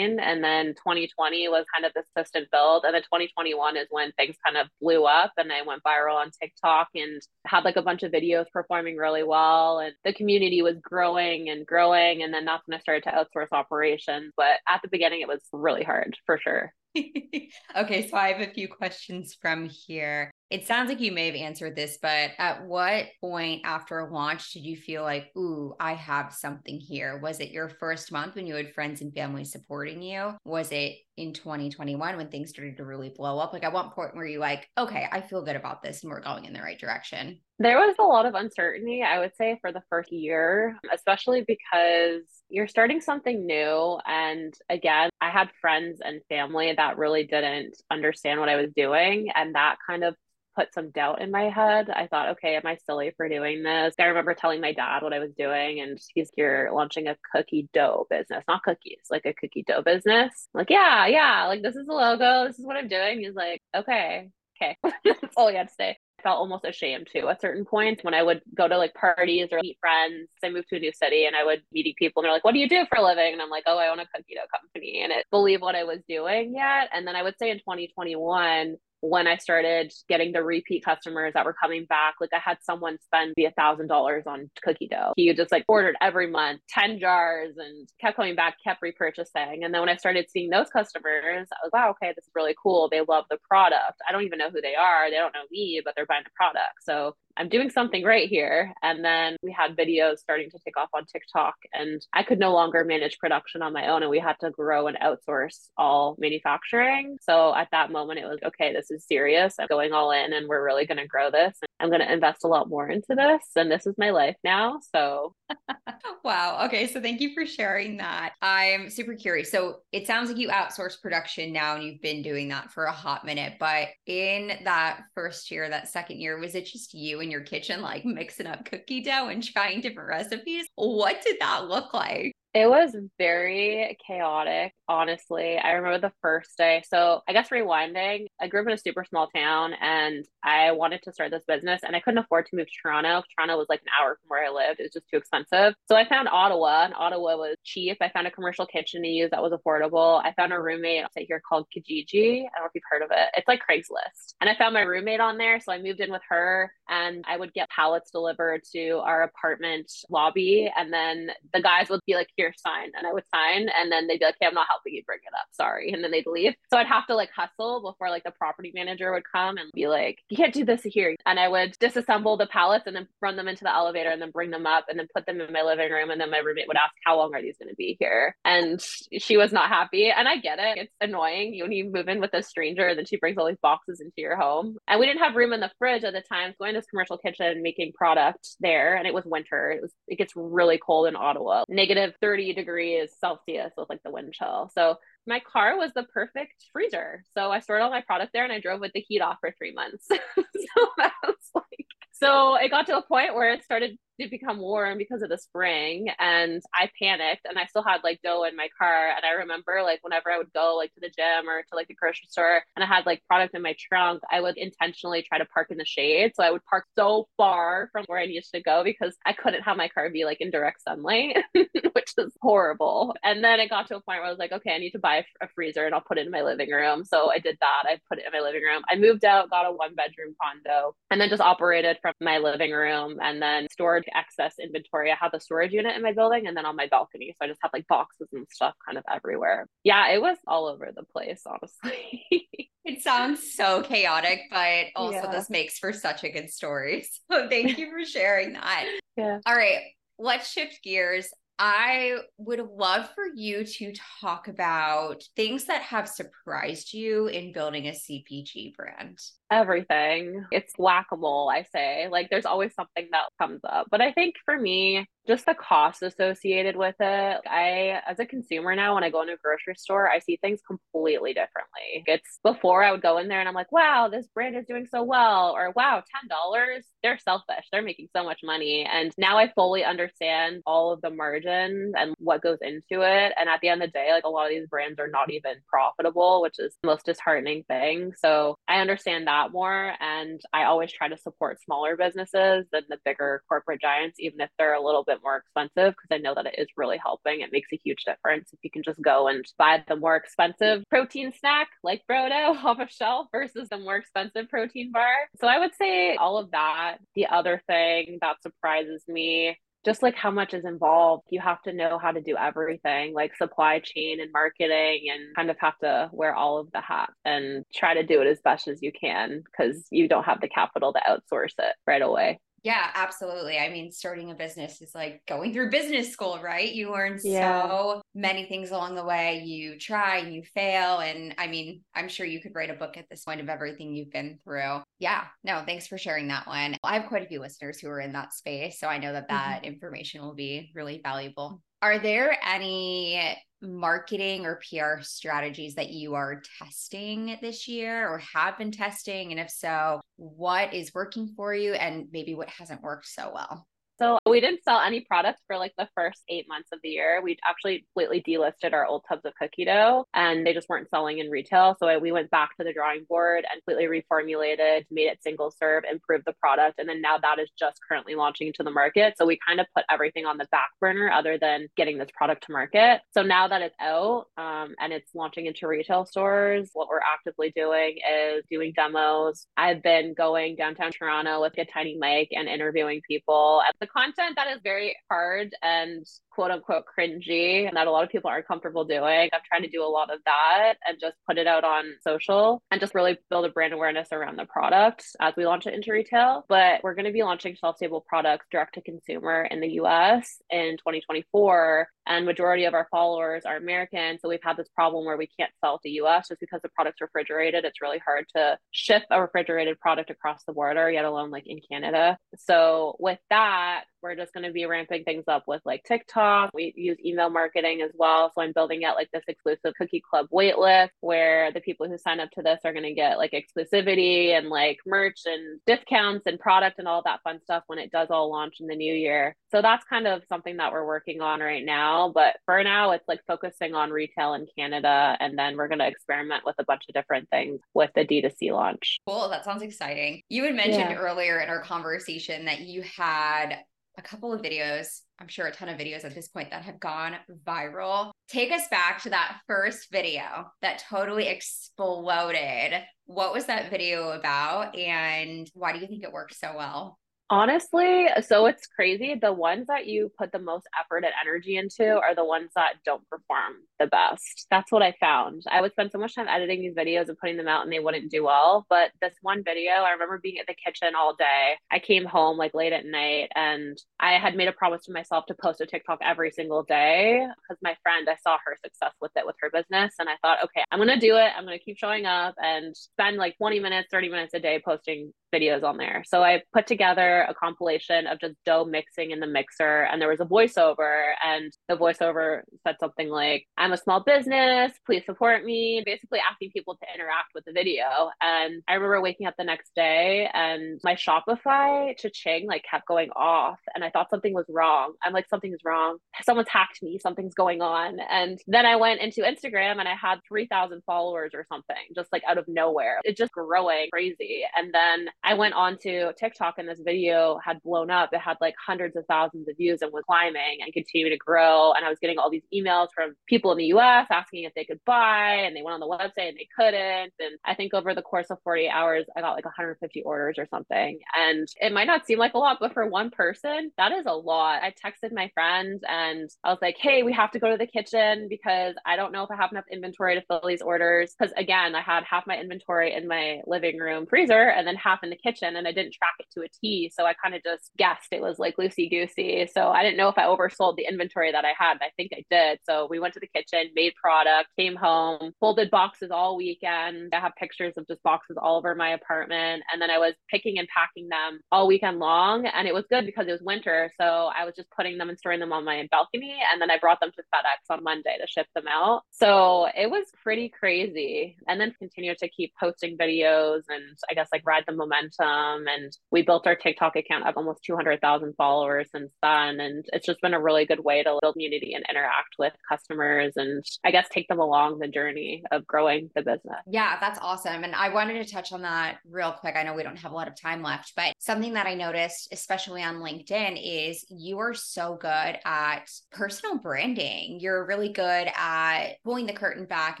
2019 0.02 0.20
and 0.20 0.44
then 0.44 0.74
2020 0.74 1.48
was 1.48 1.64
kind 1.72 1.84
of 1.84 1.92
this 1.94 2.04
assistant 2.16 2.48
build 2.50 2.84
and 2.84 2.94
then 2.94 3.02
2021 3.02 3.76
is 3.76 3.86
when 3.90 4.12
things 4.12 4.36
kind 4.44 4.56
of 4.56 4.68
blew 4.80 5.04
up 5.04 5.32
and 5.36 5.52
I 5.52 5.62
went 5.62 5.82
viral 5.82 6.14
on 6.14 6.30
TikTok 6.30 6.88
and 6.94 7.20
had 7.46 7.64
like 7.64 7.76
a 7.76 7.82
bunch 7.82 8.02
of 8.02 8.12
videos 8.12 8.46
performing 8.52 8.96
really 8.96 9.22
well 9.22 9.80
and 9.80 9.94
the 10.04 10.12
community 10.12 10.62
was 10.62 10.76
growing 10.82 11.48
and 11.48 11.66
growing 11.66 12.22
and 12.22 12.32
then 12.32 12.44
that's 12.44 12.66
when 12.66 12.76
I 12.76 12.80
started 12.80 13.04
to 13.04 13.10
outsource 13.10 13.52
operations 13.52 14.32
but 14.36 14.58
at 14.68 14.82
the 14.82 14.88
beginning 14.88 15.20
it 15.20 15.28
was 15.28 15.40
really 15.52 15.84
hard 15.84 16.16
for 16.26 16.38
sure 16.38 16.72
okay, 17.76 18.06
so 18.08 18.16
I 18.18 18.32
have 18.32 18.46
a 18.46 18.52
few 18.52 18.68
questions 18.68 19.36
from 19.40 19.66
here. 19.68 20.30
It 20.52 20.66
sounds 20.66 20.90
like 20.90 21.00
you 21.00 21.12
may 21.12 21.24
have 21.24 21.34
answered 21.34 21.74
this, 21.74 21.96
but 22.02 22.32
at 22.36 22.66
what 22.66 23.06
point 23.22 23.62
after 23.64 24.06
launch 24.12 24.52
did 24.52 24.66
you 24.66 24.76
feel 24.76 25.02
like, 25.02 25.30
ooh, 25.34 25.74
I 25.80 25.94
have 25.94 26.34
something 26.34 26.78
here? 26.78 27.18
Was 27.22 27.40
it 27.40 27.52
your 27.52 27.70
first 27.70 28.12
month 28.12 28.34
when 28.34 28.46
you 28.46 28.54
had 28.56 28.74
friends 28.74 29.00
and 29.00 29.14
family 29.14 29.44
supporting 29.44 30.02
you? 30.02 30.34
Was 30.44 30.70
it 30.70 30.96
in 31.16 31.32
2021 31.32 32.18
when 32.18 32.28
things 32.28 32.50
started 32.50 32.76
to 32.76 32.84
really 32.84 33.08
blow 33.08 33.38
up? 33.38 33.54
Like 33.54 33.64
at 33.64 33.72
what 33.72 33.94
point 33.94 34.14
were 34.14 34.26
you 34.26 34.40
like, 34.40 34.68
okay, 34.76 35.06
I 35.10 35.22
feel 35.22 35.42
good 35.42 35.56
about 35.56 35.82
this 35.82 36.02
and 36.02 36.12
we're 36.12 36.20
going 36.20 36.44
in 36.44 36.52
the 36.52 36.60
right 36.60 36.78
direction? 36.78 37.40
There 37.58 37.78
was 37.78 37.96
a 37.98 38.02
lot 38.02 38.26
of 38.26 38.34
uncertainty, 38.34 39.02
I 39.02 39.20
would 39.20 39.34
say, 39.36 39.56
for 39.62 39.72
the 39.72 39.82
first 39.88 40.12
year, 40.12 40.76
especially 40.92 41.46
because 41.48 42.24
you're 42.50 42.68
starting 42.68 43.00
something 43.00 43.46
new. 43.46 43.98
And 44.04 44.52
again, 44.68 45.08
I 45.18 45.30
had 45.30 45.48
friends 45.62 46.00
and 46.04 46.20
family 46.28 46.74
that 46.76 46.98
really 46.98 47.24
didn't 47.24 47.74
understand 47.90 48.38
what 48.38 48.50
I 48.50 48.56
was 48.56 48.68
doing. 48.76 49.28
And 49.34 49.54
that 49.54 49.76
kind 49.88 50.04
of 50.04 50.14
put 50.54 50.72
some 50.74 50.90
doubt 50.90 51.22
in 51.22 51.30
my 51.30 51.48
head. 51.48 51.90
I 51.90 52.06
thought, 52.06 52.30
okay, 52.30 52.56
am 52.56 52.66
I 52.66 52.76
silly 52.86 53.12
for 53.16 53.28
doing 53.28 53.62
this? 53.62 53.94
I 53.98 54.04
remember 54.04 54.34
telling 54.34 54.60
my 54.60 54.72
dad 54.72 55.02
what 55.02 55.12
I 55.12 55.18
was 55.18 55.32
doing, 55.32 55.80
and 55.80 55.98
he's 56.14 56.30
here 56.34 56.70
launching 56.72 57.08
a 57.08 57.16
cookie 57.34 57.68
dough 57.72 58.06
business, 58.10 58.44
not 58.48 58.62
cookies, 58.62 59.00
like 59.10 59.26
a 59.26 59.32
cookie 59.32 59.64
dough 59.66 59.82
business. 59.82 60.48
I'm 60.54 60.58
like, 60.58 60.70
yeah, 60.70 61.06
yeah, 61.06 61.46
like 61.46 61.62
this 61.62 61.76
is 61.76 61.86
the 61.86 61.92
logo, 61.92 62.46
this 62.46 62.58
is 62.58 62.64
what 62.66 62.76
I'm 62.76 62.88
doing. 62.88 63.20
He's 63.20 63.34
like, 63.34 63.62
okay, 63.74 64.30
okay. 64.56 64.76
That's 65.04 65.36
all 65.36 65.48
he 65.48 65.56
had 65.56 65.68
to 65.68 65.74
say. 65.74 65.98
I 66.20 66.22
felt 66.22 66.38
almost 66.38 66.64
ashamed 66.64 67.08
too 67.12 67.28
at 67.28 67.40
certain 67.40 67.64
points 67.64 68.04
when 68.04 68.14
I 68.14 68.22
would 68.22 68.42
go 68.54 68.68
to 68.68 68.78
like 68.78 68.94
parties 68.94 69.48
or 69.50 69.58
meet 69.60 69.78
friends. 69.80 70.28
I 70.44 70.50
moved 70.50 70.68
to 70.68 70.76
a 70.76 70.78
new 70.80 70.92
city 70.92 71.26
and 71.26 71.34
I 71.34 71.44
would 71.44 71.62
meeting 71.72 71.94
people 71.98 72.20
and 72.22 72.26
they're 72.26 72.32
like, 72.32 72.44
What 72.44 72.52
do 72.52 72.60
you 72.60 72.68
do 72.68 72.86
for 72.88 72.98
a 72.98 73.02
living? 73.02 73.32
And 73.32 73.42
I'm 73.42 73.50
like, 73.50 73.64
Oh, 73.66 73.76
I 73.76 73.88
own 73.88 73.98
a 73.98 74.06
cookie 74.06 74.34
dough 74.34 74.46
company 74.56 75.02
and 75.02 75.12
it 75.12 75.26
believe 75.32 75.62
what 75.62 75.74
I 75.74 75.82
was 75.82 75.98
doing 76.08 76.54
yet. 76.54 76.90
And 76.92 77.06
then 77.06 77.16
I 77.16 77.24
would 77.24 77.38
say 77.38 77.50
in 77.50 77.58
2021, 77.58 78.76
when 79.02 79.26
I 79.26 79.36
started 79.36 79.92
getting 80.08 80.30
the 80.30 80.44
repeat 80.44 80.84
customers 80.84 81.32
that 81.34 81.44
were 81.44 81.54
coming 81.60 81.86
back, 81.86 82.14
like 82.20 82.30
I 82.32 82.38
had 82.38 82.58
someone 82.62 82.98
spend 83.04 83.34
a 83.36 83.50
thousand 83.50 83.88
dollars 83.88 84.22
on 84.28 84.48
cookie 84.62 84.86
dough. 84.86 85.12
He 85.16 85.32
just 85.34 85.50
like 85.50 85.64
ordered 85.66 85.96
every 86.00 86.30
month 86.30 86.60
10 86.68 87.00
jars 87.00 87.56
and 87.58 87.88
kept 88.00 88.14
coming 88.14 88.36
back, 88.36 88.56
kept 88.64 88.80
repurchasing. 88.80 89.64
And 89.64 89.74
then 89.74 89.80
when 89.80 89.88
I 89.88 89.96
started 89.96 90.26
seeing 90.30 90.50
those 90.50 90.68
customers, 90.68 91.48
I 91.52 91.56
was 91.64 91.70
wow, 91.72 91.90
okay, 91.90 92.12
this 92.14 92.24
is 92.24 92.30
really 92.36 92.54
cool. 92.62 92.88
They 92.88 93.00
love 93.00 93.24
the 93.28 93.38
product. 93.48 94.00
I 94.08 94.12
don't 94.12 94.22
even 94.22 94.38
know 94.38 94.50
who 94.50 94.60
they 94.60 94.76
are. 94.76 95.10
They 95.10 95.16
don't 95.16 95.34
know 95.34 95.46
me, 95.50 95.82
but 95.84 95.94
they're 95.96 96.06
buying 96.06 96.22
the 96.24 96.30
product. 96.36 96.74
So 96.82 97.16
I'm 97.36 97.48
doing 97.48 97.70
something 97.70 98.04
right 98.04 98.28
here. 98.28 98.72
And 98.82 99.04
then 99.04 99.36
we 99.42 99.52
had 99.52 99.76
videos 99.76 100.18
starting 100.18 100.50
to 100.50 100.58
take 100.64 100.76
off 100.76 100.90
on 100.94 101.04
TikTok, 101.06 101.54
and 101.72 102.04
I 102.12 102.22
could 102.22 102.38
no 102.38 102.52
longer 102.52 102.84
manage 102.84 103.18
production 103.18 103.62
on 103.62 103.72
my 103.72 103.88
own. 103.88 104.02
And 104.02 104.10
we 104.10 104.18
had 104.18 104.36
to 104.40 104.50
grow 104.50 104.86
and 104.86 104.98
outsource 104.98 105.68
all 105.76 106.16
manufacturing. 106.18 107.16
So 107.22 107.54
at 107.54 107.68
that 107.72 107.90
moment, 107.90 108.20
it 108.20 108.26
was 108.26 108.38
okay, 108.44 108.72
this 108.72 108.90
is 108.90 109.06
serious. 109.06 109.54
I'm 109.58 109.66
going 109.68 109.92
all 109.92 110.10
in, 110.10 110.32
and 110.32 110.48
we're 110.48 110.64
really 110.64 110.86
going 110.86 110.98
to 110.98 111.06
grow 111.06 111.30
this. 111.30 111.58
I'm 111.80 111.88
going 111.88 112.00
to 112.00 112.12
invest 112.12 112.44
a 112.44 112.48
lot 112.48 112.68
more 112.68 112.88
into 112.88 113.14
this. 113.14 113.42
And 113.56 113.70
this 113.70 113.86
is 113.86 113.94
my 113.98 114.10
life 114.10 114.36
now. 114.44 114.80
So, 114.94 115.34
wow. 116.24 116.64
Okay. 116.66 116.86
So, 116.86 117.00
thank 117.00 117.20
you 117.20 117.34
for 117.34 117.46
sharing 117.46 117.96
that. 117.98 118.32
I'm 118.42 118.90
super 118.90 119.14
curious. 119.14 119.50
So, 119.50 119.78
it 119.90 120.06
sounds 120.06 120.28
like 120.28 120.38
you 120.38 120.48
outsource 120.48 121.00
production 121.00 121.52
now, 121.52 121.74
and 121.74 121.84
you've 121.84 122.02
been 122.02 122.22
doing 122.22 122.48
that 122.48 122.70
for 122.70 122.84
a 122.84 122.92
hot 122.92 123.24
minute. 123.24 123.54
But 123.58 123.88
in 124.06 124.52
that 124.64 125.02
first 125.14 125.50
year, 125.50 125.68
that 125.68 125.88
second 125.88 126.20
year, 126.20 126.38
was 126.38 126.54
it 126.54 126.66
just 126.66 126.94
you? 126.94 127.21
In 127.22 127.30
your 127.30 127.42
kitchen, 127.42 127.80
like 127.80 128.04
mixing 128.04 128.46
up 128.46 128.64
cookie 128.64 129.02
dough 129.02 129.28
and 129.28 129.42
trying 129.42 129.80
different 129.80 130.08
recipes. 130.08 130.66
What 130.74 131.22
did 131.22 131.36
that 131.40 131.68
look 131.68 131.94
like? 131.94 132.31
It 132.54 132.68
was 132.68 132.94
very 133.16 133.96
chaotic, 134.06 134.74
honestly. 134.86 135.56
I 135.56 135.72
remember 135.72 136.06
the 136.06 136.12
first 136.20 136.58
day. 136.58 136.82
So, 136.86 137.22
I 137.26 137.32
guess 137.32 137.48
rewinding, 137.48 138.26
I 138.42 138.46
grew 138.46 138.60
up 138.60 138.66
in 138.66 138.74
a 138.74 138.78
super 138.78 139.06
small 139.08 139.28
town 139.28 139.72
and 139.80 140.22
I 140.44 140.72
wanted 140.72 141.00
to 141.04 141.14
start 141.14 141.30
this 141.30 141.44
business 141.48 141.80
and 141.82 141.96
I 141.96 142.00
couldn't 142.00 142.18
afford 142.18 142.44
to 142.46 142.56
move 142.56 142.66
to 142.66 142.72
Toronto. 142.82 143.22
Toronto 143.34 143.56
was 143.56 143.68
like 143.70 143.80
an 143.80 143.88
hour 143.98 144.18
from 144.20 144.28
where 144.28 144.44
I 144.44 144.50
lived. 144.50 144.80
It 144.80 144.82
was 144.82 144.92
just 144.92 145.08
too 145.08 145.16
expensive. 145.16 145.74
So, 145.88 145.96
I 145.96 146.06
found 146.06 146.28
Ottawa 146.28 146.84
and 146.84 146.94
Ottawa 146.94 147.36
was 147.36 147.56
cheap. 147.64 147.96
I 148.02 148.10
found 148.10 148.26
a 148.26 148.30
commercial 148.30 148.66
kitchen 148.66 149.00
to 149.00 149.08
use 149.08 149.30
that 149.30 149.42
was 149.42 149.52
affordable. 149.52 150.22
I 150.22 150.34
found 150.34 150.52
a 150.52 150.60
roommate 150.60 151.04
out 151.04 151.10
here 151.16 151.40
called 151.48 151.68
Kijiji. 151.74 152.40
I 152.40 152.58
don't 152.58 152.64
know 152.64 152.66
if 152.66 152.72
you've 152.74 152.84
heard 152.90 153.02
of 153.02 153.12
it. 153.12 153.30
It's 153.34 153.48
like 153.48 153.62
Craigslist. 153.66 154.34
And 154.42 154.50
I 154.50 154.56
found 154.56 154.74
my 154.74 154.82
roommate 154.82 155.20
on 155.20 155.38
there. 155.38 155.58
So, 155.58 155.72
I 155.72 155.80
moved 155.80 156.00
in 156.00 156.12
with 156.12 156.22
her 156.28 156.70
and 156.90 157.24
I 157.26 157.38
would 157.38 157.54
get 157.54 157.70
pallets 157.70 158.10
delivered 158.10 158.60
to 158.72 158.98
our 158.98 159.22
apartment 159.22 159.90
lobby. 160.10 160.70
And 160.76 160.92
then 160.92 161.30
the 161.54 161.62
guys 161.62 161.88
would 161.88 162.00
be 162.06 162.14
like, 162.14 162.28
here, 162.42 162.54
sign. 162.56 162.90
And 162.96 163.06
I 163.06 163.12
would 163.12 163.24
sign. 163.34 163.68
And 163.78 163.90
then 163.90 164.06
they'd 164.06 164.18
be 164.18 164.24
like, 164.24 164.36
hey, 164.40 164.48
I'm 164.48 164.54
not 164.54 164.66
helping 164.68 164.94
you 164.94 165.02
bring 165.06 165.20
it 165.22 165.34
up. 165.34 165.46
Sorry. 165.52 165.92
And 165.92 166.02
then 166.02 166.10
they'd 166.10 166.26
leave. 166.26 166.54
So 166.72 166.78
I'd 166.78 166.86
have 166.86 167.06
to 167.06 167.14
like 167.14 167.30
hustle 167.34 167.82
before 167.82 168.10
like 168.10 168.24
the 168.24 168.32
property 168.32 168.72
manager 168.74 169.12
would 169.12 169.22
come 169.30 169.56
and 169.56 169.70
be 169.72 169.86
like, 169.86 170.18
you 170.28 170.36
can't 170.36 170.54
do 170.54 170.64
this 170.64 170.82
here. 170.82 171.14
And 171.26 171.38
I 171.38 171.48
would 171.48 171.78
disassemble 171.78 172.36
the 172.38 172.46
pallets 172.46 172.86
and 172.86 172.96
then 172.96 173.06
run 173.20 173.36
them 173.36 173.48
into 173.48 173.64
the 173.64 173.72
elevator 173.72 174.10
and 174.10 174.20
then 174.20 174.30
bring 174.30 174.50
them 174.50 174.66
up 174.66 174.86
and 174.88 174.98
then 174.98 175.06
put 175.14 175.26
them 175.26 175.40
in 175.40 175.52
my 175.52 175.62
living 175.62 175.90
room. 175.90 176.10
And 176.10 176.20
then 176.20 176.30
my 176.30 176.38
roommate 176.38 176.68
would 176.68 176.76
ask, 176.76 176.92
how 177.04 177.16
long 177.16 177.34
are 177.34 177.42
these 177.42 177.56
going 177.58 177.70
to 177.70 177.76
be 177.76 177.96
here? 178.00 178.34
And 178.44 178.82
she 179.18 179.36
was 179.36 179.52
not 179.52 179.68
happy. 179.68 180.10
And 180.10 180.28
I 180.28 180.38
get 180.38 180.58
it. 180.58 180.78
It's 180.78 180.92
annoying 181.00 181.58
when 181.60 181.72
you 181.72 181.90
move 181.90 182.08
in 182.08 182.20
with 182.20 182.34
a 182.34 182.42
stranger 182.42 182.88
and 182.88 182.98
then 182.98 183.06
she 183.06 183.16
brings 183.16 183.38
all 183.38 183.46
these 183.46 183.56
boxes 183.62 184.00
into 184.00 184.14
your 184.16 184.36
home. 184.36 184.76
And 184.88 184.98
we 184.98 185.06
didn't 185.06 185.22
have 185.22 185.36
room 185.36 185.52
in 185.52 185.60
the 185.60 185.70
fridge 185.78 186.04
at 186.04 186.12
the 186.12 186.22
time. 186.22 186.54
Going 186.58 186.74
to 186.74 186.80
this 186.80 186.86
commercial 186.86 187.18
kitchen 187.18 187.62
making 187.62 187.92
product 187.92 188.48
there. 188.60 188.96
And 188.96 189.06
it 189.06 189.14
was 189.14 189.24
winter. 189.24 189.70
It 189.70 189.82
was, 189.82 189.92
it 190.08 190.18
gets 190.18 190.32
really 190.34 190.78
cold 190.78 191.06
in 191.06 191.16
Ottawa, 191.16 191.64
negative 191.68 192.14
30 192.20 192.31
degrees 192.36 192.54
degrees 192.54 193.10
Celsius 193.20 193.72
with 193.76 193.88
like 193.88 194.02
the 194.04 194.10
wind 194.10 194.32
chill. 194.32 194.70
So 194.74 194.96
my 195.26 195.40
car 195.40 195.76
was 195.76 195.92
the 195.94 196.04
perfect 196.04 196.64
freezer. 196.72 197.24
So 197.36 197.50
I 197.50 197.60
stored 197.60 197.82
all 197.82 197.90
my 197.90 198.00
product 198.00 198.32
there 198.32 198.44
and 198.44 198.52
I 198.52 198.60
drove 198.60 198.80
with 198.80 198.92
the 198.92 199.04
heat 199.06 199.20
off 199.20 199.38
for 199.40 199.52
three 199.56 199.72
months. 199.72 200.06
so 200.10 200.88
that 200.98 201.12
was 201.24 201.50
like, 201.54 201.86
so 202.12 202.56
it 202.56 202.70
got 202.70 202.86
to 202.86 202.98
a 202.98 203.02
point 203.02 203.34
where 203.34 203.52
it 203.52 203.64
started 203.64 203.98
to 204.20 204.28
become 204.28 204.58
warm 204.58 204.98
because 204.98 205.22
of 205.22 205.28
the 205.28 205.38
spring 205.38 206.08
and 206.18 206.62
I 206.74 206.90
panicked 207.00 207.46
and 207.48 207.58
I 207.58 207.66
still 207.66 207.82
had 207.82 208.02
like 208.04 208.20
dough 208.22 208.44
in 208.44 208.56
my 208.56 208.68
car 208.78 209.10
and 209.10 209.24
I 209.24 209.40
remember 209.40 209.82
like 209.82 210.00
whenever 210.02 210.30
I 210.30 210.38
would 210.38 210.52
go 210.52 210.76
like 210.76 210.92
to 210.94 211.00
the 211.00 211.08
gym 211.08 211.48
or 211.48 211.62
to 211.62 211.74
like 211.74 211.88
the 211.88 211.94
grocery 211.94 212.26
store 212.28 212.62
and 212.76 212.84
I 212.84 212.86
had 212.86 213.06
like 213.06 213.22
product 213.26 213.54
in 213.54 213.62
my 213.62 213.74
trunk 213.78 214.22
I 214.30 214.40
would 214.40 214.56
intentionally 214.56 215.22
try 215.22 215.38
to 215.38 215.46
park 215.46 215.68
in 215.70 215.78
the 215.78 215.84
shade 215.84 216.32
so 216.34 216.42
I 216.42 216.50
would 216.50 216.64
park 216.64 216.84
so 216.96 217.26
far 217.36 217.88
from 217.92 218.04
where 218.06 218.18
I 218.18 218.26
needed 218.26 218.44
to 218.54 218.62
go 218.62 218.84
because 218.84 219.16
I 219.24 219.32
couldn't 219.32 219.62
have 219.62 219.76
my 219.76 219.88
car 219.88 220.10
be 220.10 220.24
like 220.24 220.40
in 220.40 220.50
direct 220.50 220.82
sunlight 220.82 221.38
which 221.54 222.12
is 222.18 222.32
horrible. 222.40 223.14
And 223.22 223.42
then 223.42 223.60
it 223.60 223.70
got 223.70 223.88
to 223.88 223.96
a 223.96 224.00
point 224.00 224.20
where 224.20 224.26
I 224.26 224.30
was 224.30 224.38
like 224.38 224.52
okay 224.52 224.74
I 224.74 224.78
need 224.78 224.92
to 224.92 224.98
buy 224.98 225.24
a 225.40 225.48
freezer 225.54 225.86
and 225.86 225.94
I'll 225.94 226.00
put 226.00 226.18
it 226.18 226.26
in 226.26 226.32
my 226.32 226.42
living 226.42 226.70
room. 226.70 227.04
So 227.04 227.30
I 227.30 227.38
did 227.38 227.56
that. 227.60 227.84
I 227.88 227.98
put 228.08 228.18
it 228.18 228.24
in 228.26 228.32
my 228.32 228.44
living 228.44 228.62
room. 228.62 228.82
I 228.90 228.96
moved 228.96 229.24
out 229.24 229.50
got 229.50 229.66
a 229.66 229.72
one 229.72 229.94
bedroom 229.94 230.34
condo 230.40 230.94
and 231.10 231.20
then 231.20 231.28
just 231.28 231.42
operated 231.42 231.98
from 232.02 232.14
my 232.20 232.38
living 232.38 232.72
room 232.72 233.18
and 233.22 233.40
then 233.40 233.66
stored 233.70 234.01
excess 234.14 234.54
inventory. 234.58 235.10
I 235.10 235.16
have 235.20 235.34
a 235.34 235.40
storage 235.40 235.72
unit 235.72 235.96
in 235.96 236.02
my 236.02 236.12
building 236.12 236.46
and 236.46 236.56
then 236.56 236.66
on 236.66 236.76
my 236.76 236.86
balcony. 236.88 237.34
So 237.38 237.44
I 237.44 237.48
just 237.48 237.60
have 237.62 237.72
like 237.72 237.86
boxes 237.88 238.28
and 238.32 238.46
stuff 238.50 238.74
kind 238.84 238.98
of 238.98 239.04
everywhere. 239.12 239.68
Yeah, 239.84 240.08
it 240.10 240.20
was 240.20 240.38
all 240.46 240.66
over 240.66 240.92
the 240.94 241.04
place, 241.04 241.42
honestly. 241.46 242.48
it 242.84 243.02
sounds 243.02 243.52
so 243.52 243.82
chaotic, 243.82 244.42
but 244.50 244.86
also 244.96 245.22
yeah. 245.24 245.30
this 245.30 245.50
makes 245.50 245.78
for 245.78 245.92
such 245.92 246.24
a 246.24 246.30
good 246.30 246.50
story. 246.50 247.06
So 247.30 247.48
thank 247.48 247.78
you 247.78 247.90
for 247.90 248.04
sharing 248.04 248.52
that. 248.54 248.84
Yeah. 249.16 249.38
All 249.46 249.56
right. 249.56 249.80
Let's 250.18 250.50
shift 250.50 250.82
gears. 250.82 251.28
I 251.58 252.18
would 252.38 252.58
love 252.58 253.08
for 253.14 253.24
you 253.34 253.64
to 253.64 253.92
talk 254.20 254.48
about 254.48 255.22
things 255.36 255.66
that 255.66 255.82
have 255.82 256.08
surprised 256.08 256.92
you 256.92 257.28
in 257.28 257.52
building 257.52 257.86
a 257.86 257.92
CPG 257.92 258.74
brand. 258.74 259.18
Everything. 259.52 260.46
It's 260.50 260.72
whack 260.78 261.08
a 261.12 261.16
mole, 261.16 261.50
I 261.50 261.64
say. 261.64 262.08
Like, 262.10 262.30
there's 262.30 262.46
always 262.46 262.74
something 262.74 263.06
that 263.12 263.24
comes 263.38 263.60
up. 263.68 263.86
But 263.90 264.00
I 264.00 264.12
think 264.12 264.36
for 264.46 264.58
me, 264.58 265.06
just 265.26 265.46
the 265.46 265.54
cost 265.54 266.02
associated 266.02 266.76
with 266.76 266.96
it. 266.98 267.40
I, 267.46 268.00
as 268.08 268.18
a 268.18 268.26
consumer 268.26 268.74
now, 268.74 268.94
when 268.94 269.04
I 269.04 269.10
go 269.10 269.22
into 269.22 269.34
a 269.34 269.36
grocery 269.36 269.74
store, 269.76 270.10
I 270.10 270.18
see 270.18 270.38
things 270.42 270.60
completely 270.66 271.32
differently. 271.32 272.02
It's 272.06 272.40
before 272.42 272.82
I 272.82 272.90
would 272.90 273.02
go 273.02 273.18
in 273.18 273.28
there 273.28 273.38
and 273.38 273.48
I'm 273.48 273.54
like, 273.54 273.70
wow, 273.70 274.08
this 274.10 274.26
brand 274.34 274.56
is 274.56 274.66
doing 274.66 274.86
so 274.90 275.02
well, 275.02 275.52
or 275.56 275.72
wow, 275.76 276.02
$10, 276.28 276.80
they're 277.02 277.18
selfish. 277.18 277.66
They're 277.70 277.82
making 277.82 278.08
so 278.16 278.24
much 278.24 278.40
money. 278.42 278.88
And 278.90 279.12
now 279.16 279.38
I 279.38 279.52
fully 279.54 279.84
understand 279.84 280.62
all 280.66 280.92
of 280.92 281.00
the 281.02 281.10
margins 281.10 281.94
and 281.96 282.14
what 282.18 282.42
goes 282.42 282.58
into 282.60 283.02
it. 283.02 283.32
And 283.38 283.48
at 283.48 283.60
the 283.60 283.68
end 283.68 283.82
of 283.82 283.88
the 283.88 283.92
day, 283.92 284.10
like 284.12 284.24
a 284.24 284.28
lot 284.28 284.46
of 284.46 284.50
these 284.50 284.66
brands 284.66 284.98
are 284.98 285.08
not 285.08 285.30
even 285.30 285.54
profitable, 285.68 286.42
which 286.42 286.58
is 286.58 286.74
the 286.82 286.88
most 286.88 287.06
disheartening 287.06 287.64
thing. 287.68 288.12
So 288.18 288.56
I 288.66 288.80
understand 288.80 289.26
that 289.26 289.41
more. 289.50 289.94
And 290.00 290.40
I 290.52 290.64
always 290.64 290.92
try 290.92 291.08
to 291.08 291.18
support 291.18 291.60
smaller 291.62 291.96
businesses 291.96 292.66
than 292.70 292.82
the 292.88 292.98
bigger 293.04 293.42
corporate 293.48 293.80
giants, 293.80 294.20
even 294.20 294.40
if 294.40 294.50
they're 294.58 294.74
a 294.74 294.84
little 294.84 295.04
bit 295.04 295.18
more 295.22 295.38
expensive 295.38 295.94
because 295.94 296.14
I 296.14 296.18
know 296.18 296.34
that 296.34 296.46
it 296.46 296.54
is 296.58 296.68
really 296.76 296.98
helping. 297.02 297.40
It 297.40 297.50
makes 297.52 297.68
a 297.72 297.80
huge 297.82 298.04
difference 298.04 298.50
if 298.52 298.60
you 298.62 298.70
can 298.70 298.82
just 298.82 299.00
go 299.02 299.28
and 299.28 299.44
buy 299.58 299.82
the 299.88 299.96
more 299.96 300.16
expensive 300.16 300.84
protein 300.90 301.32
snack 301.38 301.68
like 301.82 302.02
Bro 302.06 302.28
Dough 302.28 302.58
off 302.64 302.78
a 302.78 302.88
shelf 302.88 303.28
versus 303.32 303.68
the 303.70 303.78
more 303.78 303.96
expensive 303.96 304.48
protein 304.48 304.92
bar. 304.92 305.12
So 305.40 305.48
I 305.48 305.58
would 305.58 305.74
say 305.74 306.16
all 306.16 306.38
of 306.38 306.50
that. 306.52 306.98
The 307.14 307.26
other 307.26 307.62
thing 307.66 308.18
that 308.20 308.42
surprises 308.42 309.02
me 309.08 309.56
just 309.84 310.02
like 310.02 310.14
how 310.14 310.30
much 310.30 310.54
is 310.54 310.64
involved. 310.64 311.24
You 311.30 311.40
have 311.40 311.62
to 311.62 311.72
know 311.72 311.98
how 311.98 312.12
to 312.12 312.20
do 312.20 312.36
everything, 312.36 313.14
like 313.14 313.36
supply 313.36 313.80
chain 313.80 314.20
and 314.20 314.32
marketing, 314.32 315.06
and 315.12 315.34
kind 315.34 315.50
of 315.50 315.56
have 315.60 315.78
to 315.80 316.10
wear 316.12 316.34
all 316.34 316.58
of 316.58 316.70
the 316.72 316.80
hats 316.80 317.14
and 317.24 317.64
try 317.74 317.94
to 317.94 318.02
do 318.04 318.20
it 318.20 318.26
as 318.26 318.40
best 318.40 318.68
as 318.68 318.82
you 318.82 318.92
can 318.92 319.42
because 319.44 319.86
you 319.90 320.08
don't 320.08 320.24
have 320.24 320.40
the 320.40 320.48
capital 320.48 320.92
to 320.92 321.00
outsource 321.08 321.54
it 321.58 321.74
right 321.86 322.02
away. 322.02 322.40
Yeah, 322.62 322.90
absolutely. 322.94 323.58
I 323.58 323.70
mean, 323.70 323.90
starting 323.90 324.30
a 324.30 324.34
business 324.34 324.80
is 324.80 324.94
like 324.94 325.20
going 325.26 325.52
through 325.52 325.70
business 325.70 326.12
school, 326.12 326.38
right? 326.40 326.72
You 326.72 326.92
learn 326.92 327.18
yeah. 327.24 327.66
so 327.66 328.02
many 328.14 328.46
things 328.46 328.70
along 328.70 328.94
the 328.94 329.04
way. 329.04 329.42
You 329.44 329.78
try 329.78 330.18
and 330.18 330.32
you 330.32 330.44
fail. 330.54 331.00
And 331.00 331.34
I 331.38 331.48
mean, 331.48 331.82
I'm 331.94 332.08
sure 332.08 332.24
you 332.24 332.40
could 332.40 332.54
write 332.54 332.70
a 332.70 332.74
book 332.74 332.96
at 332.96 333.08
this 333.10 333.24
point 333.24 333.40
of 333.40 333.48
everything 333.48 333.94
you've 333.94 334.12
been 334.12 334.38
through. 334.44 334.82
Yeah, 335.00 335.24
no, 335.42 335.64
thanks 335.66 335.88
for 335.88 335.98
sharing 335.98 336.28
that 336.28 336.46
one. 336.46 336.76
I 336.84 336.98
have 336.98 337.08
quite 337.08 337.24
a 337.24 337.28
few 337.28 337.40
listeners 337.40 337.80
who 337.80 337.88
are 337.88 338.00
in 338.00 338.12
that 338.12 338.32
space. 338.32 338.78
So 338.78 338.86
I 338.86 338.98
know 338.98 339.12
that 339.12 339.28
that 339.28 339.62
mm-hmm. 339.62 339.72
information 339.72 340.22
will 340.22 340.34
be 340.34 340.70
really 340.72 341.00
valuable. 341.02 341.60
Are 341.82 341.98
there 341.98 342.38
any 342.46 343.36
marketing 343.60 344.46
or 344.46 344.60
PR 344.70 345.02
strategies 345.02 345.74
that 345.74 345.90
you 345.90 346.14
are 346.14 346.40
testing 346.60 347.36
this 347.42 347.66
year 347.66 348.08
or 348.08 348.18
have 348.18 348.56
been 348.56 348.70
testing? 348.70 349.32
And 349.32 349.40
if 349.40 349.50
so, 349.50 350.00
what 350.14 350.74
is 350.74 350.94
working 350.94 351.34
for 351.34 351.52
you 351.52 351.74
and 351.74 352.06
maybe 352.12 352.36
what 352.36 352.48
hasn't 352.48 352.82
worked 352.82 353.08
so 353.08 353.32
well? 353.34 353.66
So 354.02 354.18
we 354.26 354.40
didn't 354.40 354.64
sell 354.64 354.80
any 354.80 355.02
products 355.02 355.42
for 355.46 355.56
like 355.56 355.74
the 355.78 355.88
first 355.94 356.22
eight 356.28 356.46
months 356.48 356.70
of 356.72 356.80
the 356.82 356.88
year. 356.88 357.20
We 357.22 357.38
actually 357.48 357.86
completely 357.94 358.20
delisted 358.20 358.72
our 358.72 358.84
old 358.84 359.04
tubs 359.08 359.24
of 359.24 359.32
cookie 359.40 359.64
dough 359.64 360.06
and 360.12 360.44
they 360.44 360.52
just 360.52 360.68
weren't 360.68 360.90
selling 360.90 361.18
in 361.18 361.30
retail. 361.30 361.76
So 361.78 361.98
we 362.00 362.10
went 362.10 362.28
back 362.32 362.56
to 362.56 362.64
the 362.64 362.72
drawing 362.72 363.06
board 363.08 363.44
and 363.48 363.62
completely 363.64 364.02
reformulated, 364.02 364.86
made 364.90 365.06
it 365.06 365.22
single 365.22 365.52
serve, 365.52 365.84
improved 365.88 366.24
the 366.26 366.32
product. 366.32 366.80
And 366.80 366.88
then 366.88 367.00
now 367.00 367.16
that 367.18 367.38
is 367.38 367.48
just 367.56 367.78
currently 367.88 368.16
launching 368.16 368.48
into 368.48 368.64
the 368.64 368.72
market. 368.72 369.14
So 369.16 369.24
we 369.24 369.38
kind 369.46 369.60
of 369.60 369.66
put 369.72 369.84
everything 369.88 370.26
on 370.26 370.36
the 370.36 370.48
back 370.50 370.70
burner 370.80 371.08
other 371.08 371.38
than 371.38 371.68
getting 371.76 371.98
this 371.98 372.08
product 372.12 372.46
to 372.46 372.52
market. 372.52 373.02
So 373.12 373.22
now 373.22 373.46
that 373.46 373.62
it's 373.62 373.76
out 373.80 374.24
um, 374.36 374.74
and 374.80 374.92
it's 374.92 375.14
launching 375.14 375.46
into 375.46 375.68
retail 375.68 376.06
stores, 376.06 376.70
what 376.72 376.88
we're 376.88 376.98
actively 376.98 377.52
doing 377.54 377.98
is 377.98 378.42
doing 378.50 378.72
demos. 378.74 379.46
I've 379.56 379.80
been 379.80 380.12
going 380.12 380.56
downtown 380.56 380.90
Toronto 380.90 381.40
with 381.40 381.56
a 381.56 381.64
tiny 381.66 381.96
mic 382.00 382.30
and 382.32 382.48
interviewing 382.48 383.00
people. 383.06 383.62
And 383.64 383.72
the 383.78 383.91
content 383.96 384.36
that 384.36 384.48
is 384.48 384.60
very 384.62 384.96
hard 385.10 385.54
and 385.62 386.06
quote 386.34 386.50
unquote 386.50 386.84
cringy 386.98 387.66
and 387.66 387.76
that 387.76 387.86
a 387.86 387.90
lot 387.90 388.04
of 388.04 388.10
people 388.10 388.30
aren't 388.30 388.46
comfortable 388.46 388.84
doing. 388.84 389.28
I'm 389.32 389.40
trying 389.46 389.62
to 389.62 389.68
do 389.68 389.82
a 389.82 389.86
lot 389.86 390.12
of 390.12 390.20
that 390.24 390.74
and 390.86 390.98
just 391.00 391.16
put 391.26 391.38
it 391.38 391.46
out 391.46 391.64
on 391.64 391.84
social 392.06 392.62
and 392.70 392.80
just 392.80 392.94
really 392.94 393.18
build 393.30 393.44
a 393.44 393.50
brand 393.50 393.72
awareness 393.72 394.08
around 394.12 394.38
the 394.38 394.46
product 394.46 395.04
as 395.20 395.34
we 395.36 395.46
launch 395.46 395.66
it 395.66 395.74
into 395.74 395.92
retail. 395.92 396.44
But 396.48 396.82
we're 396.82 396.94
going 396.94 397.06
to 397.06 397.12
be 397.12 397.22
launching 397.22 397.56
shelf 397.56 397.76
stable 397.76 398.04
products 398.08 398.46
direct 398.50 398.74
to 398.74 398.82
consumer 398.82 399.46
in 399.50 399.60
the 399.60 399.72
US 399.80 400.40
in 400.50 400.76
2024 400.78 401.88
and 402.06 402.26
majority 402.26 402.64
of 402.64 402.74
our 402.74 402.88
followers 402.90 403.44
are 403.44 403.56
American. 403.56 404.18
So 404.18 404.28
we've 404.28 404.42
had 404.42 404.56
this 404.56 404.68
problem 404.74 405.04
where 405.04 405.16
we 405.16 405.28
can't 405.38 405.52
sell 405.60 405.78
to 405.78 405.88
US 405.90 406.28
just 406.28 406.40
because 406.40 406.60
the 406.62 406.68
product's 406.70 407.00
refrigerated. 407.00 407.64
It's 407.64 407.80
really 407.80 408.00
hard 408.04 408.26
to 408.34 408.58
ship 408.70 409.02
a 409.10 409.20
refrigerated 409.20 409.78
product 409.80 410.10
across 410.10 410.42
the 410.44 410.52
border, 410.52 410.90
yet 410.90 411.04
alone 411.04 411.30
like 411.30 411.46
in 411.46 411.60
Canada. 411.70 412.18
So 412.36 412.96
with 412.98 413.18
that, 413.30 413.84
we're 414.02 414.16
just 414.16 414.32
going 414.32 414.46
to 414.46 414.52
be 414.52 414.66
ramping 414.66 415.04
things 415.04 415.24
up 415.28 415.44
with 415.46 415.62
like 415.64 415.84
TikTok. 415.84 416.50
We 416.54 416.72
use 416.76 416.98
email 417.04 417.30
marketing 417.30 417.82
as 417.82 417.90
well. 417.94 418.30
So 418.34 418.42
I'm 418.42 418.52
building 418.52 418.84
out 418.84 418.96
like 418.96 419.10
this 419.12 419.24
exclusive 419.28 419.74
cookie 419.78 420.02
club 420.08 420.26
waitlist 420.32 420.90
where 421.00 421.52
the 421.52 421.60
people 421.60 421.88
who 421.88 421.98
sign 421.98 422.20
up 422.20 422.30
to 422.32 422.42
this 422.42 422.60
are 422.64 422.72
going 422.72 422.84
to 422.84 422.94
get 422.94 423.18
like 423.18 423.32
exclusivity 423.32 424.36
and 424.36 424.48
like 424.48 424.78
merch 424.86 425.20
and 425.26 425.60
discounts 425.66 426.26
and 426.26 426.38
product 426.38 426.78
and 426.78 426.88
all 426.88 427.02
that 427.04 427.20
fun 427.22 427.40
stuff 427.42 427.62
when 427.66 427.78
it 427.78 427.90
does 427.90 428.08
all 428.10 428.30
launch 428.30 428.56
in 428.60 428.66
the 428.66 428.76
new 428.76 428.94
year. 428.94 429.36
So 429.50 429.60
that's 429.60 429.84
kind 429.84 430.06
of 430.06 430.22
something 430.28 430.56
that 430.56 430.72
we're 430.72 430.86
working 430.86 431.20
on 431.20 431.40
right 431.40 431.64
now. 431.64 432.10
But 432.14 432.36
for 432.46 432.62
now, 432.64 432.92
it's 432.92 433.06
like 433.06 433.20
focusing 433.26 433.74
on 433.74 433.90
retail 433.90 434.34
in 434.34 434.46
Canada. 434.56 435.16
And 435.20 435.38
then 435.38 435.56
we're 435.56 435.68
going 435.68 435.78
to 435.78 435.86
experiment 435.86 436.44
with 436.46 436.56
a 436.58 436.64
bunch 436.64 436.82
of 436.88 436.94
different 436.94 437.28
things 437.30 437.60
with 437.74 437.90
the 437.94 438.04
D2C 438.06 438.52
launch. 438.52 439.00
Cool. 439.06 439.28
That 439.28 439.44
sounds 439.44 439.62
exciting. 439.62 440.22
You 440.28 440.44
had 440.44 440.54
mentioned 440.54 440.90
yeah. 440.90 440.96
earlier 440.96 441.40
in 441.40 441.50
our 441.50 441.62
conversation 441.62 442.46
that 442.46 442.60
you 442.60 442.82
had 442.82 443.58
a 443.98 444.02
couple 444.02 444.32
of 444.32 444.40
videos, 444.40 445.00
I'm 445.18 445.28
sure 445.28 445.46
a 445.46 445.52
ton 445.52 445.68
of 445.68 445.78
videos 445.78 446.04
at 446.04 446.14
this 446.14 446.28
point 446.28 446.50
that 446.50 446.62
have 446.62 446.80
gone 446.80 447.16
viral. 447.44 448.10
Take 448.28 448.50
us 448.52 448.68
back 448.70 449.02
to 449.02 449.10
that 449.10 449.40
first 449.46 449.88
video 449.92 450.50
that 450.62 450.82
totally 450.88 451.28
exploded. 451.28 452.82
What 453.06 453.32
was 453.32 453.46
that 453.46 453.70
video 453.70 454.10
about 454.10 454.76
and 454.76 455.50
why 455.54 455.72
do 455.72 455.78
you 455.78 455.86
think 455.86 456.04
it 456.04 456.12
worked 456.12 456.34
so 456.34 456.54
well? 456.56 456.98
Honestly, 457.32 458.08
so 458.26 458.44
it's 458.44 458.66
crazy. 458.66 459.14
The 459.18 459.32
ones 459.32 459.66
that 459.68 459.86
you 459.86 460.12
put 460.18 460.32
the 460.32 460.38
most 460.38 460.66
effort 460.78 460.98
and 460.98 461.14
energy 461.18 461.56
into 461.56 461.98
are 461.98 462.14
the 462.14 462.26
ones 462.26 462.50
that 462.56 462.74
don't 462.84 463.08
perform 463.08 463.54
the 463.80 463.86
best. 463.86 464.46
That's 464.50 464.70
what 464.70 464.82
I 464.82 464.92
found. 465.00 465.42
I 465.50 465.62
would 465.62 465.72
spend 465.72 465.92
so 465.92 465.98
much 465.98 466.14
time 466.14 466.28
editing 466.28 466.60
these 466.60 466.74
videos 466.74 467.08
and 467.08 467.16
putting 467.16 467.38
them 467.38 467.48
out 467.48 467.64
and 467.64 467.72
they 467.72 467.78
wouldn't 467.78 468.10
do 468.10 468.24
well. 468.24 468.66
But 468.68 468.90
this 469.00 469.14
one 469.22 469.42
video, 469.42 469.72
I 469.72 469.92
remember 469.92 470.20
being 470.22 470.36
at 470.40 470.46
the 470.46 470.54
kitchen 470.54 470.94
all 470.94 471.14
day. 471.14 471.54
I 471.70 471.78
came 471.78 472.04
home 472.04 472.36
like 472.36 472.52
late 472.52 472.74
at 472.74 472.84
night 472.84 473.30
and 473.34 473.78
I 473.98 474.18
had 474.18 474.36
made 474.36 474.48
a 474.48 474.52
promise 474.52 474.84
to 474.84 474.92
myself 474.92 475.24
to 475.28 475.34
post 475.34 475.62
a 475.62 475.66
TikTok 475.66 476.00
every 476.02 476.32
single 476.32 476.64
day 476.64 477.26
because 477.38 477.58
my 477.62 477.74
friend, 477.82 478.06
I 478.10 478.16
saw 478.22 478.36
her 478.44 478.58
success 478.62 478.92
with 479.00 479.12
it 479.16 479.24
with 479.24 479.36
her 479.40 479.48
business. 479.48 479.94
And 479.98 480.06
I 480.06 480.16
thought, 480.20 480.44
okay, 480.44 480.64
I'm 480.70 480.78
going 480.78 480.88
to 480.90 481.00
do 481.00 481.16
it. 481.16 481.30
I'm 481.34 481.46
going 481.46 481.58
to 481.58 481.64
keep 481.64 481.78
showing 481.78 482.04
up 482.04 482.34
and 482.36 482.76
spend 482.76 483.16
like 483.16 483.38
20 483.38 483.58
minutes, 483.58 483.88
30 483.90 484.10
minutes 484.10 484.34
a 484.34 484.38
day 484.38 484.60
posting 484.62 485.14
videos 485.32 485.62
on 485.62 485.76
there. 485.76 486.02
So 486.06 486.22
I 486.22 486.42
put 486.52 486.66
together 486.66 487.26
a 487.28 487.34
compilation 487.34 488.06
of 488.06 488.20
just 488.20 488.34
dough 488.44 488.64
mixing 488.64 489.10
in 489.10 489.20
the 489.20 489.26
mixer 489.26 489.82
and 489.82 490.00
there 490.00 490.08
was 490.08 490.20
a 490.20 490.24
voiceover 490.24 491.12
and 491.24 491.52
the 491.68 491.76
voiceover 491.76 492.42
said 492.66 492.76
something 492.78 493.08
like, 493.08 493.46
I'm 493.56 493.72
a 493.72 493.76
small 493.76 494.02
business, 494.02 494.72
please 494.86 495.04
support 495.06 495.44
me, 495.44 495.82
basically 495.84 496.20
asking 496.30 496.50
people 496.52 496.76
to 496.76 496.86
interact 496.94 497.30
with 497.34 497.44
the 497.44 497.52
video. 497.52 498.10
And 498.20 498.62
I 498.68 498.74
remember 498.74 499.00
waking 499.00 499.26
up 499.26 499.34
the 499.38 499.44
next 499.44 499.74
day 499.74 500.28
and 500.32 500.80
my 500.84 500.94
Shopify 500.94 501.96
cha-ching 501.96 502.46
like 502.46 502.64
kept 502.70 502.86
going 502.86 503.10
off 503.16 503.58
and 503.74 503.84
I 503.84 503.90
thought 503.90 504.10
something 504.10 504.34
was 504.34 504.46
wrong. 504.48 504.92
I'm 505.02 505.12
like, 505.12 505.28
something's 505.28 505.60
wrong. 505.64 505.98
Someone's 506.22 506.48
hacked 506.48 506.82
me, 506.82 506.98
something's 506.98 507.34
going 507.34 507.62
on. 507.62 507.98
And 508.10 508.38
then 508.46 508.66
I 508.66 508.76
went 508.76 509.00
into 509.00 509.22
Instagram 509.22 509.78
and 509.78 509.88
I 509.88 509.94
had 509.94 510.20
3,000 510.28 510.82
followers 510.84 511.32
or 511.34 511.46
something, 511.48 511.76
just 511.94 512.12
like 512.12 512.22
out 512.28 512.38
of 512.38 512.44
nowhere. 512.48 513.00
It's 513.04 513.18
just 513.18 513.32
growing 513.32 513.88
crazy. 513.92 514.42
And 514.56 514.72
then 514.72 515.06
I 515.24 515.34
went 515.34 515.54
on 515.54 515.78
to 515.82 516.12
TikTok 516.14 516.54
and 516.58 516.68
this 516.68 516.80
video 516.84 517.38
had 517.44 517.62
blown 517.62 517.90
up. 517.90 518.10
It 518.12 518.20
had 518.20 518.36
like 518.40 518.54
hundreds 518.64 518.96
of 518.96 519.04
thousands 519.06 519.48
of 519.48 519.56
views 519.56 519.80
and 519.80 519.92
was 519.92 520.02
climbing 520.06 520.58
and 520.60 520.72
continuing 520.72 521.12
to 521.12 521.16
grow. 521.16 521.72
And 521.72 521.84
I 521.84 521.88
was 521.88 521.98
getting 522.00 522.18
all 522.18 522.30
these 522.30 522.42
emails 522.52 522.88
from 522.94 523.14
people 523.28 523.52
in 523.52 523.58
the 523.58 523.66
US 523.66 524.08
asking 524.10 524.44
if 524.44 524.54
they 524.54 524.64
could 524.64 524.80
buy 524.84 525.34
and 525.44 525.54
they 525.56 525.62
went 525.62 525.74
on 525.74 525.80
the 525.80 525.86
website 525.86 526.28
and 526.28 526.36
they 526.36 526.48
couldn't. 526.58 527.12
And 527.20 527.38
I 527.44 527.54
think 527.54 527.72
over 527.72 527.94
the 527.94 528.02
course 528.02 528.30
of 528.30 528.38
48 528.42 528.68
hours, 528.68 529.04
I 529.16 529.20
got 529.20 529.34
like 529.34 529.44
150 529.44 530.02
orders 530.02 530.36
or 530.38 530.46
something. 530.50 530.98
And 531.16 531.46
it 531.60 531.72
might 531.72 531.86
not 531.86 532.04
seem 532.04 532.18
like 532.18 532.34
a 532.34 532.38
lot, 532.38 532.58
but 532.60 532.72
for 532.72 532.86
one 532.88 533.10
person, 533.10 533.70
that 533.78 533.92
is 533.92 534.06
a 534.06 534.12
lot. 534.12 534.62
I 534.62 534.72
texted 534.84 535.12
my 535.12 535.30
friends 535.34 535.82
and 535.88 536.28
I 536.42 536.50
was 536.50 536.58
like, 536.60 536.76
hey, 536.80 537.04
we 537.04 537.12
have 537.12 537.30
to 537.32 537.38
go 537.38 537.50
to 537.50 537.56
the 537.56 537.66
kitchen 537.66 538.26
because 538.28 538.74
I 538.84 538.96
don't 538.96 539.12
know 539.12 539.22
if 539.22 539.30
I 539.30 539.36
have 539.36 539.52
enough 539.52 539.64
inventory 539.70 540.16
to 540.16 540.26
fill 540.26 540.42
these 540.46 540.62
orders. 540.62 541.14
Because 541.16 541.32
again, 541.36 541.76
I 541.76 541.80
had 541.80 542.02
half 542.02 542.26
my 542.26 542.36
inventory 542.36 542.92
in 542.92 543.06
my 543.06 543.40
living 543.46 543.78
room 543.78 544.06
freezer 544.06 544.50
and 544.50 544.66
then 544.66 544.74
half 544.74 545.04
in 545.04 545.11
the 545.12 545.30
kitchen 545.30 545.56
and 545.56 545.68
I 545.68 545.72
didn't 545.72 545.92
track 545.92 546.14
it 546.18 546.26
to 546.34 546.44
a 546.44 546.48
T. 546.48 546.90
So 546.94 547.04
I 547.04 547.14
kind 547.14 547.34
of 547.34 547.42
just 547.42 547.70
guessed 547.76 548.08
it 548.10 548.22
was 548.22 548.38
like 548.38 548.56
loosey 548.56 548.90
goosey. 548.90 549.48
So 549.52 549.68
I 549.68 549.82
didn't 549.82 549.98
know 549.98 550.08
if 550.08 550.18
I 550.18 550.24
oversold 550.24 550.76
the 550.76 550.86
inventory 550.88 551.30
that 551.32 551.44
I 551.44 551.52
had. 551.56 551.78
I 551.80 551.90
think 551.96 552.12
I 552.12 552.24
did. 552.30 552.58
So 552.68 552.86
we 552.90 552.98
went 552.98 553.14
to 553.14 553.20
the 553.20 553.28
kitchen, 553.28 553.70
made 553.74 553.94
product, 553.94 554.48
came 554.58 554.74
home, 554.74 555.32
folded 555.38 555.70
boxes 555.70 556.10
all 556.10 556.36
weekend. 556.36 557.12
I 557.14 557.20
have 557.20 557.32
pictures 557.38 557.74
of 557.76 557.86
just 557.86 558.02
boxes 558.02 558.36
all 558.40 558.56
over 558.56 558.74
my 558.74 558.90
apartment. 558.90 559.62
And 559.72 559.80
then 559.80 559.90
I 559.90 559.98
was 559.98 560.14
picking 560.30 560.58
and 560.58 560.68
packing 560.68 561.08
them 561.08 561.40
all 561.50 561.68
weekend 561.68 561.98
long. 561.98 562.46
And 562.46 562.66
it 562.66 562.74
was 562.74 562.84
good 562.90 563.06
because 563.06 563.26
it 563.28 563.32
was 563.32 563.42
winter. 563.42 563.90
So 564.00 564.30
I 564.36 564.44
was 564.44 564.54
just 564.56 564.70
putting 564.70 564.98
them 564.98 565.10
and 565.10 565.18
storing 565.18 565.40
them 565.40 565.52
on 565.52 565.64
my 565.64 565.86
balcony. 565.90 566.38
And 566.52 566.60
then 566.60 566.70
I 566.70 566.78
brought 566.78 567.00
them 567.00 567.10
to 567.14 567.22
FedEx 567.22 567.74
on 567.74 567.84
Monday 567.84 568.16
to 568.20 568.26
ship 568.26 568.46
them 568.54 568.64
out. 568.68 569.02
So 569.10 569.68
it 569.76 569.90
was 569.90 570.06
pretty 570.22 570.48
crazy. 570.48 571.36
And 571.46 571.60
then 571.60 571.74
continue 571.78 572.14
to 572.14 572.28
keep 572.28 572.52
posting 572.58 572.96
videos 572.96 573.62
and 573.68 573.96
I 574.10 574.14
guess 574.14 574.28
like 574.32 574.42
ride 574.46 574.64
the 574.66 574.72
momentum. 574.72 575.01
And 575.18 575.92
we 576.10 576.22
built 576.22 576.46
our 576.46 576.56
TikTok 576.56 576.96
account 576.96 577.26
up 577.26 577.36
almost 577.36 577.64
200,000 577.64 578.34
followers 578.36 578.88
since 578.92 579.10
then. 579.22 579.60
And 579.60 579.84
it's 579.92 580.06
just 580.06 580.20
been 580.20 580.34
a 580.34 580.40
really 580.40 580.66
good 580.66 580.80
way 580.80 581.02
to 581.02 581.18
build 581.20 581.34
community 581.34 581.74
and 581.74 581.84
interact 581.88 582.34
with 582.38 582.52
customers 582.68 583.32
and 583.36 583.64
I 583.84 583.90
guess 583.90 584.08
take 584.10 584.28
them 584.28 584.38
along 584.38 584.78
the 584.78 584.88
journey 584.88 585.42
of 585.50 585.66
growing 585.66 586.10
the 586.14 586.22
business. 586.22 586.62
Yeah, 586.66 586.98
that's 587.00 587.18
awesome. 587.20 587.64
And 587.64 587.74
I 587.74 587.88
wanted 587.88 588.24
to 588.24 588.32
touch 588.32 588.52
on 588.52 588.62
that 588.62 588.98
real 589.08 589.32
quick. 589.32 589.56
I 589.56 589.62
know 589.62 589.74
we 589.74 589.82
don't 589.82 589.98
have 589.98 590.12
a 590.12 590.14
lot 590.14 590.28
of 590.28 590.40
time 590.40 590.62
left, 590.62 590.92
but 590.96 591.12
something 591.18 591.54
that 591.54 591.66
I 591.66 591.74
noticed, 591.74 592.28
especially 592.32 592.82
on 592.82 592.96
LinkedIn, 592.96 593.60
is 593.62 594.04
you 594.08 594.38
are 594.38 594.54
so 594.54 594.96
good 595.00 595.38
at 595.44 595.90
personal 596.10 596.58
branding. 596.58 597.38
You're 597.40 597.66
really 597.66 597.88
good 597.88 598.28
at 598.36 598.94
pulling 599.04 599.26
the 599.26 599.32
curtain 599.32 599.66
back 599.66 600.00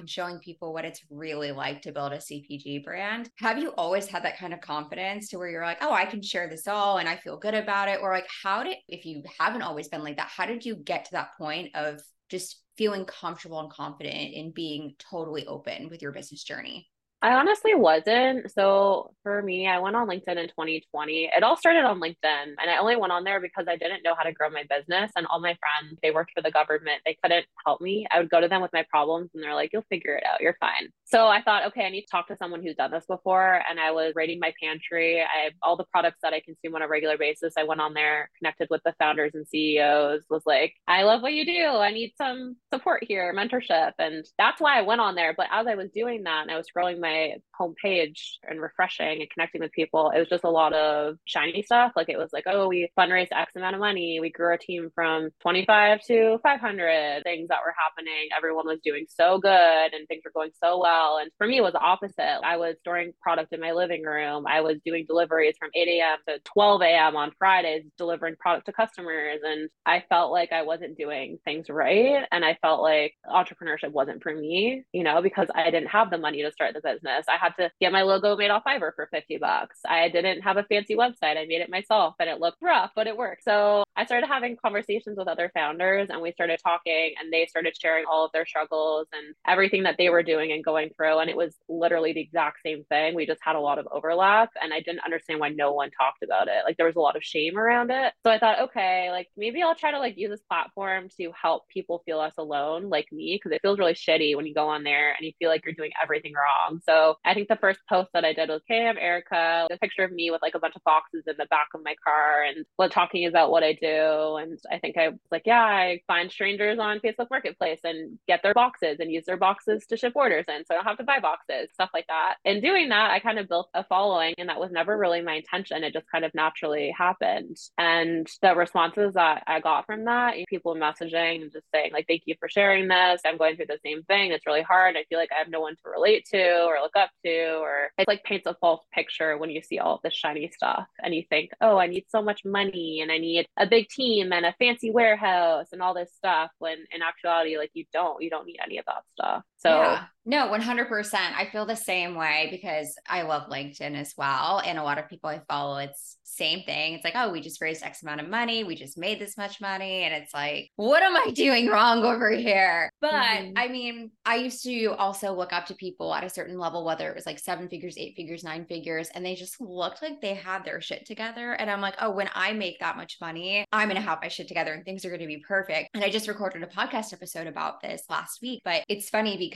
and 0.00 0.08
showing 0.08 0.38
people 0.38 0.72
what 0.72 0.84
it's 0.84 1.00
really 1.10 1.52
like 1.52 1.82
to 1.82 1.92
build 1.92 2.12
a 2.12 2.18
CPG 2.18 2.84
brand. 2.84 3.30
Have 3.38 3.58
you 3.58 3.70
always 3.70 4.06
had 4.06 4.24
that 4.24 4.38
kind 4.38 4.52
of 4.52 4.60
confidence? 4.60 4.91
Confidence 4.92 5.28
to 5.28 5.38
where 5.38 5.48
you're 5.48 5.64
like, 5.64 5.78
oh, 5.80 5.92
I 5.92 6.04
can 6.04 6.22
share 6.22 6.48
this 6.48 6.66
all 6.66 6.98
and 6.98 7.08
I 7.08 7.16
feel 7.16 7.38
good 7.38 7.54
about 7.54 7.88
it? 7.88 8.00
Or 8.02 8.12
like, 8.12 8.26
how 8.42 8.62
did, 8.62 8.76
if 8.88 9.04
you 9.06 9.22
haven't 9.38 9.62
always 9.62 9.88
been 9.88 10.02
like 10.02 10.16
that, 10.16 10.28
how 10.28 10.46
did 10.46 10.64
you 10.64 10.76
get 10.76 11.06
to 11.06 11.12
that 11.12 11.30
point 11.38 11.70
of 11.74 12.00
just 12.30 12.62
feeling 12.76 13.04
comfortable 13.04 13.60
and 13.60 13.70
confident 13.70 14.34
in 14.34 14.52
being 14.52 14.94
totally 14.98 15.46
open 15.46 15.88
with 15.88 16.02
your 16.02 16.12
business 16.12 16.42
journey? 16.42 16.86
I 17.22 17.34
honestly 17.34 17.76
wasn't. 17.76 18.50
So 18.50 19.14
for 19.22 19.42
me, 19.42 19.68
I 19.68 19.78
went 19.78 19.94
on 19.94 20.08
LinkedIn 20.08 20.36
in 20.36 20.48
2020. 20.48 21.30
It 21.36 21.44
all 21.44 21.56
started 21.56 21.84
on 21.84 22.00
LinkedIn 22.00 22.16
and 22.24 22.68
I 22.68 22.78
only 22.78 22.96
went 22.96 23.12
on 23.12 23.22
there 23.22 23.40
because 23.40 23.66
I 23.68 23.76
didn't 23.76 24.02
know 24.02 24.16
how 24.16 24.24
to 24.24 24.32
grow 24.32 24.50
my 24.50 24.64
business. 24.68 25.12
And 25.14 25.28
all 25.28 25.40
my 25.40 25.56
friends, 25.60 26.00
they 26.02 26.10
worked 26.10 26.32
for 26.34 26.42
the 26.42 26.50
government. 26.50 27.00
They 27.06 27.16
couldn't 27.22 27.46
help 27.64 27.80
me. 27.80 28.08
I 28.10 28.18
would 28.18 28.28
go 28.28 28.40
to 28.40 28.48
them 28.48 28.60
with 28.60 28.72
my 28.72 28.84
problems 28.90 29.30
and 29.34 29.42
they're 29.42 29.54
like, 29.54 29.70
you'll 29.72 29.84
figure 29.88 30.16
it 30.16 30.24
out. 30.26 30.40
You're 30.40 30.56
fine. 30.58 30.88
So 31.04 31.28
I 31.28 31.42
thought, 31.42 31.66
okay, 31.66 31.84
I 31.84 31.90
need 31.90 32.00
to 32.02 32.10
talk 32.10 32.26
to 32.26 32.36
someone 32.36 32.60
who's 32.60 32.74
done 32.74 32.90
this 32.90 33.06
before. 33.06 33.62
And 33.70 33.78
I 33.78 33.92
was 33.92 34.14
rating 34.16 34.40
my 34.40 34.52
pantry. 34.60 35.20
I 35.20 35.44
have 35.44 35.52
all 35.62 35.76
the 35.76 35.84
products 35.92 36.18
that 36.24 36.32
I 36.32 36.40
consume 36.40 36.74
on 36.74 36.82
a 36.82 36.88
regular 36.88 37.16
basis. 37.16 37.54
I 37.56 37.62
went 37.62 37.80
on 37.80 37.94
there, 37.94 38.30
connected 38.36 38.66
with 38.68 38.80
the 38.84 38.94
founders 38.98 39.30
and 39.34 39.46
CEOs, 39.46 40.22
was 40.28 40.42
like, 40.44 40.74
I 40.88 41.04
love 41.04 41.22
what 41.22 41.34
you 41.34 41.46
do. 41.46 41.66
I 41.66 41.92
need 41.92 42.14
some 42.18 42.56
support 42.72 43.04
here, 43.06 43.32
mentorship. 43.32 43.92
And 44.00 44.24
that's 44.38 44.60
why 44.60 44.76
I 44.76 44.82
went 44.82 45.00
on 45.00 45.14
there. 45.14 45.34
But 45.36 45.46
as 45.52 45.68
I 45.68 45.76
was 45.76 45.90
doing 45.94 46.24
that 46.24 46.42
and 46.42 46.50
I 46.50 46.56
was 46.56 46.66
scrolling 46.66 46.98
my 46.98 47.11
my 47.12 47.36
homepage 47.58 48.38
and 48.48 48.60
refreshing 48.60 49.20
and 49.20 49.30
connecting 49.30 49.60
with 49.60 49.72
people, 49.72 50.10
it 50.14 50.18
was 50.18 50.28
just 50.28 50.44
a 50.44 50.50
lot 50.50 50.72
of 50.72 51.16
shiny 51.24 51.62
stuff. 51.62 51.92
Like 51.96 52.08
it 52.08 52.18
was 52.18 52.30
like, 52.32 52.44
oh, 52.46 52.68
we 52.68 52.90
fundraised 52.98 53.28
X 53.32 53.52
amount 53.56 53.74
of 53.74 53.80
money. 53.80 54.20
We 54.20 54.30
grew 54.30 54.46
our 54.46 54.56
team 54.56 54.90
from 54.94 55.30
25 55.40 56.02
to 56.08 56.38
500. 56.42 57.22
Things 57.24 57.48
that 57.48 57.58
were 57.64 57.74
happening. 57.76 58.28
Everyone 58.36 58.66
was 58.66 58.80
doing 58.84 59.06
so 59.08 59.38
good 59.38 59.94
and 59.94 60.06
things 60.08 60.22
were 60.24 60.32
going 60.34 60.50
so 60.62 60.80
well. 60.80 61.18
And 61.18 61.30
for 61.38 61.46
me, 61.46 61.58
it 61.58 61.62
was 61.62 61.72
the 61.72 61.80
opposite. 61.80 62.40
I 62.44 62.56
was 62.56 62.76
storing 62.80 63.12
product 63.20 63.52
in 63.52 63.60
my 63.60 63.72
living 63.72 64.02
room. 64.02 64.46
I 64.46 64.60
was 64.60 64.78
doing 64.84 65.04
deliveries 65.06 65.56
from 65.58 65.70
8 65.74 65.88
a.m. 65.88 66.18
to 66.28 66.40
12 66.52 66.82
a.m. 66.82 67.16
on 67.16 67.32
Fridays, 67.38 67.84
delivering 67.98 68.36
product 68.38 68.66
to 68.66 68.72
customers. 68.72 69.40
And 69.44 69.68
I 69.86 70.04
felt 70.08 70.32
like 70.32 70.52
I 70.52 70.62
wasn't 70.62 70.96
doing 70.96 71.38
things 71.44 71.68
right. 71.68 72.24
And 72.30 72.44
I 72.44 72.58
felt 72.62 72.82
like 72.82 73.14
entrepreneurship 73.30 73.92
wasn't 73.92 74.22
for 74.22 74.34
me, 74.34 74.84
you 74.92 75.04
know, 75.04 75.22
because 75.22 75.48
I 75.54 75.70
didn't 75.70 75.88
have 75.88 76.10
the 76.10 76.18
money 76.18 76.42
to 76.42 76.52
start 76.52 76.74
the 76.74 76.80
business 76.80 77.01
business. 77.02 77.26
I 77.28 77.36
had 77.36 77.54
to 77.58 77.70
get 77.80 77.92
my 77.92 78.02
logo 78.02 78.36
made 78.36 78.50
off 78.50 78.64
Fiverr 78.64 78.94
for 78.94 79.08
50 79.10 79.38
bucks. 79.38 79.80
I 79.88 80.08
didn't 80.08 80.42
have 80.42 80.56
a 80.56 80.64
fancy 80.64 80.94
website. 80.94 81.36
I 81.36 81.46
made 81.46 81.60
it 81.60 81.70
myself 81.70 82.14
and 82.18 82.28
it 82.28 82.40
looked 82.40 82.62
rough, 82.62 82.92
but 82.94 83.06
it 83.06 83.16
worked. 83.16 83.44
So 83.44 83.84
I 84.02 84.04
started 84.04 84.26
having 84.26 84.56
conversations 84.56 85.16
with 85.16 85.28
other 85.28 85.48
founders 85.54 86.08
and 86.10 86.20
we 86.20 86.32
started 86.32 86.58
talking 86.60 87.14
and 87.20 87.32
they 87.32 87.46
started 87.46 87.76
sharing 87.80 88.04
all 88.04 88.24
of 88.24 88.32
their 88.32 88.44
struggles 88.44 89.06
and 89.12 89.36
everything 89.46 89.84
that 89.84 89.94
they 89.96 90.08
were 90.08 90.24
doing 90.24 90.50
and 90.50 90.64
going 90.64 90.90
through. 90.96 91.20
And 91.20 91.30
it 91.30 91.36
was 91.36 91.54
literally 91.68 92.12
the 92.12 92.20
exact 92.20 92.58
same 92.66 92.82
thing. 92.88 93.14
We 93.14 93.26
just 93.26 93.40
had 93.44 93.54
a 93.54 93.60
lot 93.60 93.78
of 93.78 93.86
overlap 93.92 94.50
and 94.60 94.74
I 94.74 94.80
didn't 94.80 95.04
understand 95.04 95.38
why 95.38 95.50
no 95.50 95.72
one 95.72 95.92
talked 95.92 96.24
about 96.24 96.48
it. 96.48 96.64
Like 96.64 96.78
there 96.78 96.86
was 96.86 96.96
a 96.96 97.00
lot 97.00 97.14
of 97.14 97.22
shame 97.22 97.56
around 97.56 97.92
it. 97.92 98.12
So 98.24 98.32
I 98.32 98.40
thought, 98.40 98.58
okay, 98.62 99.12
like 99.12 99.28
maybe 99.36 99.62
I'll 99.62 99.76
try 99.76 99.92
to 99.92 100.00
like 100.00 100.18
use 100.18 100.30
this 100.30 100.42
platform 100.48 101.08
to 101.20 101.30
help 101.40 101.68
people 101.68 102.02
feel 102.04 102.18
less 102.18 102.34
alone 102.38 102.88
like 102.88 103.06
me 103.12 103.38
because 103.40 103.54
it 103.54 103.62
feels 103.62 103.78
really 103.78 103.94
shitty 103.94 104.34
when 104.34 104.46
you 104.46 104.54
go 104.54 104.66
on 104.66 104.82
there 104.82 105.10
and 105.10 105.24
you 105.24 105.30
feel 105.38 105.48
like 105.48 105.64
you're 105.64 105.74
doing 105.74 105.92
everything 106.02 106.32
wrong. 106.32 106.80
So 106.84 107.18
I 107.24 107.34
think 107.34 107.46
the 107.46 107.54
first 107.54 107.78
post 107.88 108.10
that 108.14 108.24
I 108.24 108.32
did 108.32 108.48
was, 108.48 108.62
Hey, 108.66 108.88
I'm 108.88 108.98
Erica. 108.98 109.68
A 109.70 109.78
picture 109.78 110.02
of 110.02 110.10
me 110.10 110.32
with 110.32 110.42
like 110.42 110.56
a 110.56 110.58
bunch 110.58 110.74
of 110.74 110.82
boxes 110.82 111.22
in 111.28 111.36
the 111.38 111.46
back 111.46 111.68
of 111.72 111.82
my 111.84 111.94
car 112.04 112.42
and 112.42 112.66
what 112.74 112.90
talking 112.90 113.26
about 113.26 113.52
what 113.52 113.62
I 113.62 113.74
do. 113.74 113.91
And 113.92 114.58
I 114.70 114.78
think 114.78 114.96
I 114.96 115.08
was 115.08 115.18
like, 115.30 115.42
Yeah, 115.46 115.62
I 115.62 116.00
find 116.06 116.30
strangers 116.30 116.78
on 116.78 117.00
Facebook 117.00 117.30
Marketplace 117.30 117.80
and 117.84 118.18
get 118.26 118.42
their 118.42 118.54
boxes 118.54 118.98
and 119.00 119.10
use 119.10 119.24
their 119.24 119.36
boxes 119.36 119.86
to 119.86 119.96
ship 119.96 120.12
orders 120.14 120.44
in. 120.48 120.64
So 120.64 120.74
I 120.74 120.76
don't 120.76 120.84
have 120.84 120.98
to 120.98 121.04
buy 121.04 121.20
boxes, 121.20 121.68
stuff 121.72 121.90
like 121.94 122.06
that. 122.08 122.36
And 122.44 122.62
doing 122.62 122.88
that, 122.90 123.10
I 123.10 123.20
kind 123.20 123.38
of 123.38 123.48
built 123.48 123.68
a 123.74 123.84
following 123.84 124.34
and 124.38 124.48
that 124.48 124.60
was 124.60 124.70
never 124.72 124.96
really 124.96 125.20
my 125.22 125.34
intention. 125.34 125.84
It 125.84 125.92
just 125.92 126.10
kind 126.10 126.24
of 126.24 126.34
naturally 126.34 126.94
happened. 126.96 127.56
And 127.78 128.26
the 128.40 128.54
responses 128.54 129.14
that 129.14 129.42
I 129.46 129.60
got 129.60 129.86
from 129.86 130.04
that, 130.04 130.34
people 130.48 130.74
messaging 130.74 131.42
and 131.42 131.52
just 131.52 131.66
saying, 131.72 131.92
like, 131.92 132.06
thank 132.06 132.22
you 132.26 132.34
for 132.38 132.48
sharing 132.48 132.88
this. 132.88 133.22
I'm 133.24 133.38
going 133.38 133.56
through 133.56 133.66
the 133.66 133.78
same 133.84 134.02
thing. 134.04 134.32
It's 134.32 134.46
really 134.46 134.62
hard. 134.62 134.96
I 134.96 135.04
feel 135.08 135.18
like 135.18 135.30
I 135.32 135.38
have 135.38 135.48
no 135.48 135.60
one 135.60 135.74
to 135.76 135.90
relate 135.90 136.26
to 136.32 136.64
or 136.64 136.80
look 136.80 136.96
up 136.96 137.10
to, 137.24 137.54
or 137.56 137.90
it 137.98 138.08
like 138.08 138.24
paints 138.24 138.46
a 138.46 138.54
false 138.54 138.84
picture 138.92 139.38
when 139.38 139.50
you 139.50 139.62
see 139.62 139.78
all 139.78 140.00
this 140.02 140.14
shiny 140.14 140.50
stuff 140.50 140.86
and 141.02 141.14
you 141.14 141.24
think, 141.28 141.50
oh, 141.60 141.78
I 141.78 141.86
need 141.86 142.04
so 142.08 142.22
much 142.22 142.44
money 142.44 143.00
and 143.00 143.10
I 143.10 143.18
need 143.18 143.46
a 143.56 143.66
big 143.72 143.88
team 143.88 144.34
and 144.34 144.44
a 144.44 144.54
fancy 144.58 144.90
warehouse 144.90 145.68
and 145.72 145.80
all 145.80 145.94
this 145.94 146.12
stuff. 146.14 146.50
When 146.58 146.76
in 146.92 147.00
actuality, 147.00 147.56
like 147.56 147.70
you 147.72 147.86
don't, 147.90 148.22
you 148.22 148.28
don't 148.28 148.46
need 148.46 148.58
any 148.62 148.76
of 148.76 148.84
that 148.84 149.04
stuff. 149.10 149.44
So 149.62 149.70
yeah. 149.70 150.04
No, 150.24 150.48
100%. 150.48 151.14
I 151.14 151.48
feel 151.50 151.66
the 151.66 151.74
same 151.74 152.14
way 152.14 152.46
because 152.50 152.94
I 153.08 153.22
love 153.22 153.50
LinkedIn 153.50 153.96
as 153.96 154.14
well. 154.16 154.62
And 154.64 154.78
a 154.78 154.84
lot 154.84 154.98
of 154.98 155.08
people 155.08 155.28
I 155.28 155.40
follow, 155.48 155.78
it's 155.78 156.18
same 156.22 156.62
thing. 156.62 156.94
It's 156.94 157.04
like, 157.04 157.14
oh, 157.16 157.30
we 157.30 157.40
just 157.40 157.60
raised 157.60 157.82
X 157.82 158.02
amount 158.02 158.20
of 158.20 158.28
money. 158.28 158.64
We 158.64 158.74
just 158.74 158.96
made 158.96 159.18
this 159.18 159.36
much 159.36 159.60
money. 159.60 160.04
And 160.04 160.14
it's 160.14 160.32
like, 160.32 160.70
what 160.76 161.02
am 161.02 161.14
I 161.14 161.30
doing 161.34 161.66
wrong 161.68 162.04
over 162.04 162.30
here? 162.30 162.88
But 163.00 163.12
mm-hmm. 163.12 163.52
I 163.56 163.68
mean, 163.68 164.12
I 164.24 164.36
used 164.36 164.62
to 164.62 164.94
also 164.96 165.34
look 165.34 165.52
up 165.52 165.66
to 165.66 165.74
people 165.74 166.14
at 166.14 166.24
a 166.24 166.30
certain 166.30 166.58
level, 166.58 166.84
whether 166.84 167.10
it 167.10 167.14
was 167.14 167.26
like 167.26 167.38
seven 167.38 167.68
figures, 167.68 167.98
eight 167.98 168.14
figures, 168.16 168.44
nine 168.44 168.64
figures, 168.64 169.10
and 169.14 169.26
they 169.26 169.34
just 169.34 169.60
looked 169.60 170.02
like 170.02 170.20
they 170.20 170.34
had 170.34 170.64
their 170.64 170.80
shit 170.80 171.04
together. 171.04 171.52
And 171.52 171.68
I'm 171.68 171.80
like, 171.80 171.96
oh, 172.00 172.12
when 172.12 172.30
I 172.34 172.52
make 172.52 172.78
that 172.78 172.96
much 172.96 173.18
money, 173.20 173.66
I'm 173.72 173.88
going 173.88 174.00
to 174.00 174.08
have 174.08 174.20
my 174.22 174.28
shit 174.28 174.48
together 174.48 174.72
and 174.72 174.84
things 174.84 175.04
are 175.04 175.10
going 175.10 175.20
to 175.20 175.26
be 175.26 175.44
perfect. 175.46 175.90
And 175.92 176.04
I 176.04 176.08
just 176.08 176.28
recorded 176.28 176.62
a 176.62 176.66
podcast 176.66 177.12
episode 177.12 177.48
about 177.48 177.82
this 177.82 178.04
last 178.08 178.40
week. 178.40 178.62
But 178.64 178.84
it's 178.88 179.10
funny 179.10 179.36
because 179.36 179.51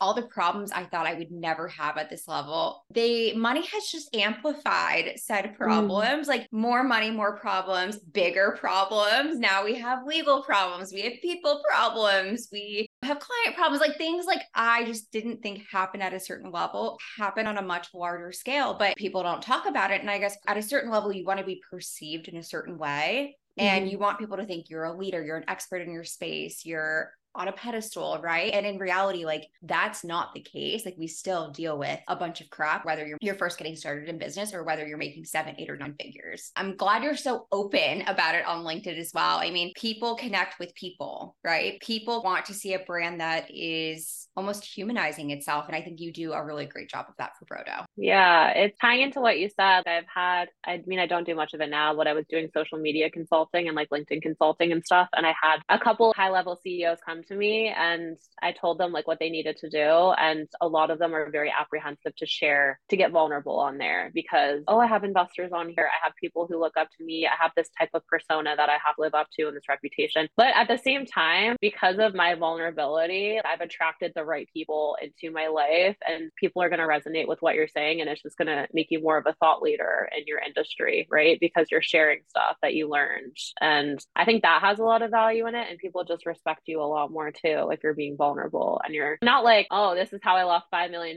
all 0.00 0.14
the 0.14 0.22
problems 0.22 0.72
I 0.72 0.84
thought 0.84 1.06
I 1.06 1.14
would 1.14 1.30
never 1.30 1.68
have 1.68 1.96
at 1.96 2.10
this 2.10 2.28
level, 2.28 2.84
they 2.90 3.32
money 3.34 3.64
has 3.66 3.86
just 3.90 4.14
amplified 4.14 5.12
said 5.16 5.44
mm. 5.44 5.56
problems, 5.56 6.26
mm. 6.26 6.30
like 6.30 6.48
more 6.52 6.82
money, 6.82 7.10
more 7.10 7.38
problems, 7.38 7.98
bigger 7.98 8.56
problems. 8.58 9.38
Now 9.38 9.64
we 9.64 9.74
have 9.76 10.06
legal 10.06 10.42
problems, 10.42 10.92
we 10.92 11.02
have 11.02 11.14
people 11.22 11.62
problems, 11.68 12.48
we 12.52 12.86
have 13.02 13.18
client 13.20 13.56
problems, 13.56 13.80
like 13.80 13.96
things 13.96 14.26
like 14.26 14.42
I 14.54 14.84
just 14.84 15.10
didn't 15.12 15.42
think 15.42 15.64
happen 15.70 16.02
at 16.02 16.14
a 16.14 16.20
certain 16.20 16.50
level 16.50 16.98
happen 17.18 17.46
on 17.46 17.58
a 17.58 17.62
much 17.62 17.88
larger 17.94 18.32
scale, 18.32 18.74
but 18.74 18.96
people 18.96 19.22
don't 19.22 19.42
talk 19.42 19.66
about 19.66 19.90
it. 19.90 20.00
And 20.00 20.10
I 20.10 20.18
guess 20.18 20.36
at 20.46 20.56
a 20.56 20.62
certain 20.62 20.90
level, 20.90 21.12
you 21.12 21.24
want 21.24 21.40
to 21.40 21.46
be 21.46 21.62
perceived 21.70 22.28
in 22.28 22.36
a 22.36 22.42
certain 22.42 22.78
way. 22.78 23.36
And 23.58 23.84
mm-hmm. 23.84 23.92
you 23.92 23.98
want 23.98 24.18
people 24.18 24.36
to 24.36 24.44
think 24.44 24.68
you're 24.68 24.84
a 24.84 24.96
leader, 24.96 25.24
you're 25.24 25.38
an 25.38 25.48
expert 25.48 25.80
in 25.80 25.90
your 25.90 26.04
space, 26.04 26.66
you're 26.66 27.12
on 27.36 27.48
a 27.48 27.52
pedestal, 27.52 28.18
right? 28.22 28.52
And 28.52 28.66
in 28.66 28.78
reality, 28.78 29.24
like 29.24 29.44
that's 29.62 30.04
not 30.04 30.34
the 30.34 30.40
case. 30.40 30.84
Like 30.84 30.96
we 30.98 31.06
still 31.06 31.50
deal 31.50 31.78
with 31.78 32.00
a 32.08 32.16
bunch 32.16 32.40
of 32.40 32.50
crap, 32.50 32.84
whether 32.84 33.06
you're 33.06 33.18
you're 33.20 33.34
first 33.34 33.58
getting 33.58 33.76
started 33.76 34.08
in 34.08 34.18
business 34.18 34.54
or 34.54 34.64
whether 34.64 34.86
you're 34.86 34.98
making 34.98 35.24
seven, 35.24 35.54
eight, 35.58 35.70
or 35.70 35.76
nine 35.76 35.94
figures. 36.00 36.50
I'm 36.56 36.76
glad 36.76 37.02
you're 37.02 37.16
so 37.16 37.46
open 37.52 38.02
about 38.06 38.34
it 38.34 38.46
on 38.46 38.64
LinkedIn 38.64 38.98
as 38.98 39.10
well. 39.14 39.38
I 39.38 39.50
mean, 39.50 39.72
people 39.76 40.16
connect 40.16 40.58
with 40.58 40.74
people, 40.74 41.36
right? 41.44 41.78
People 41.80 42.22
want 42.22 42.46
to 42.46 42.54
see 42.54 42.74
a 42.74 42.78
brand 42.80 43.20
that 43.20 43.50
is 43.50 44.28
almost 44.36 44.64
humanizing 44.64 45.30
itself. 45.30 45.66
And 45.66 45.74
I 45.74 45.80
think 45.80 46.00
you 46.00 46.12
do 46.12 46.32
a 46.32 46.44
really 46.44 46.66
great 46.66 46.90
job 46.90 47.06
of 47.08 47.14
that 47.18 47.32
for 47.38 47.46
Bro 47.46 47.62
Dough. 47.66 47.84
Yeah, 47.96 48.50
it's 48.50 48.78
tying 48.78 49.00
into 49.00 49.20
what 49.20 49.38
you 49.38 49.48
said. 49.48 49.82
I've 49.86 50.04
had, 50.12 50.48
I 50.64 50.82
mean, 50.86 50.98
I 50.98 51.06
don't 51.06 51.26
do 51.26 51.34
much 51.34 51.54
of 51.54 51.60
it 51.60 51.70
now, 51.70 51.94
but 51.94 52.06
I 52.06 52.12
was 52.12 52.26
doing 52.28 52.48
social 52.54 52.78
media 52.78 53.10
consulting 53.10 53.66
and 53.66 53.74
like 53.74 53.88
LinkedIn 53.90 54.22
consulting 54.22 54.72
and 54.72 54.84
stuff. 54.84 55.08
And 55.14 55.26
I 55.26 55.34
had 55.40 55.60
a 55.68 55.78
couple 55.78 56.12
high 56.14 56.30
level 56.30 56.58
CEOs 56.62 56.98
come 57.04 57.22
to 57.28 57.36
me 57.36 57.68
and 57.68 58.16
I 58.42 58.52
told 58.52 58.78
them 58.78 58.92
like 58.92 59.06
what 59.06 59.18
they 59.18 59.30
needed 59.30 59.56
to 59.58 59.70
do. 59.70 60.12
And 60.18 60.48
a 60.60 60.68
lot 60.68 60.90
of 60.90 60.98
them 60.98 61.14
are 61.14 61.30
very 61.30 61.52
apprehensive 61.56 62.14
to 62.16 62.26
share, 62.26 62.78
to 62.90 62.96
get 62.96 63.10
vulnerable 63.10 63.58
on 63.58 63.78
there 63.78 64.10
because, 64.14 64.62
oh, 64.68 64.78
I 64.78 64.86
have 64.86 65.04
investors 65.04 65.52
on 65.52 65.68
here. 65.68 65.88
I 65.88 66.04
have 66.04 66.12
people 66.20 66.46
who 66.48 66.60
look 66.60 66.76
up 66.76 66.88
to 66.98 67.04
me. 67.04 67.26
I 67.26 67.42
have 67.42 67.52
this 67.56 67.68
type 67.78 67.90
of 67.94 68.06
persona 68.06 68.54
that 68.56 68.68
I 68.68 68.78
have 68.84 68.96
live 68.98 69.14
up 69.14 69.28
to 69.38 69.46
and 69.46 69.56
this 69.56 69.68
reputation. 69.68 70.28
But 70.36 70.54
at 70.54 70.68
the 70.68 70.78
same 70.78 71.06
time, 71.06 71.56
because 71.60 71.98
of 71.98 72.14
my 72.14 72.34
vulnerability, 72.34 73.40
I've 73.44 73.60
attracted 73.60 74.12
the 74.14 74.24
right 74.24 74.48
people 74.52 74.96
into 75.02 75.32
my 75.32 75.48
life 75.48 75.96
and 76.06 76.30
people 76.38 76.62
are 76.62 76.68
going 76.68 76.80
to 76.80 76.86
resonate 76.86 77.28
with 77.28 77.40
what 77.40 77.54
you're 77.54 77.68
saying. 77.68 78.00
And 78.00 78.10
it's 78.10 78.22
just 78.22 78.36
going 78.36 78.48
to 78.48 78.66
make 78.72 78.88
you 78.90 79.02
more 79.02 79.18
of 79.18 79.26
a 79.26 79.34
thought 79.34 79.62
leader 79.62 80.08
in 80.16 80.24
your 80.26 80.38
industry, 80.38 81.06
right? 81.10 81.38
Because 81.40 81.68
you're 81.70 81.82
sharing 81.82 82.20
stuff 82.28 82.56
that 82.62 82.74
you 82.74 82.88
learned. 82.88 83.36
And 83.60 83.98
I 84.14 84.24
think 84.24 84.42
that 84.42 84.62
has 84.62 84.78
a 84.78 84.84
lot 84.84 85.02
of 85.02 85.10
value 85.10 85.46
in 85.46 85.54
it. 85.54 85.68
And 85.70 85.78
people 85.78 86.04
just 86.04 86.26
respect 86.26 86.62
you 86.66 86.80
a 86.80 86.84
lot 86.84 87.10
more 87.10 87.15
too 87.32 87.70
if 87.70 87.80
you're 87.82 87.94
being 87.94 88.16
vulnerable 88.16 88.80
and 88.84 88.94
you're 88.94 89.18
not 89.22 89.44
like, 89.44 89.66
oh, 89.70 89.94
this 89.94 90.12
is 90.12 90.20
how 90.22 90.36
I 90.36 90.44
lost 90.44 90.66
$5 90.72 90.90
million. 90.90 91.16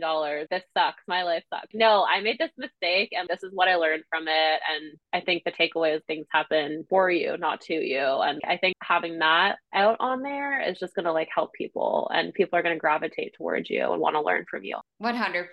This 0.50 0.64
sucks. 0.78 1.04
My 1.08 1.24
life 1.24 1.44
sucks. 1.54 1.74
No, 1.74 2.06
I 2.10 2.22
made 2.22 2.38
this 2.40 2.52
mistake 2.58 3.10
and 3.12 3.28
this 3.28 3.44
is 3.44 3.52
what 3.54 3.68
I 3.68 3.76
learned 3.76 4.04
from 4.10 4.28
it. 4.28 4.62
And 4.74 4.98
I 5.14 5.22
think 5.22 5.44
the 5.44 5.52
takeaway 5.52 5.96
is 5.96 6.02
things 6.08 6.26
happen 6.32 6.86
for 6.90 7.10
you, 7.10 7.38
not 7.38 7.62
to 7.62 7.74
you. 7.74 8.00
And 8.00 8.42
I 8.48 8.58
think 8.58 8.76
having 8.82 9.20
that 9.20 9.58
out 9.74 9.98
on 10.00 10.22
there 10.22 10.62
is 10.62 10.80
just 10.80 10.96
going 10.96 11.06
to 11.06 11.14
like 11.14 11.30
help 11.34 11.54
people 11.54 12.10
and 12.14 12.34
people 12.34 12.58
are 12.58 12.64
going 12.64 12.76
to 12.76 12.80
gravitate 12.80 13.34
towards 13.36 13.70
you 13.70 13.92
and 13.92 14.02
want 14.02 14.16
to 14.16 14.22
learn 14.22 14.46
from 14.50 14.64
you. 14.64 14.78
100%. 15.02 15.46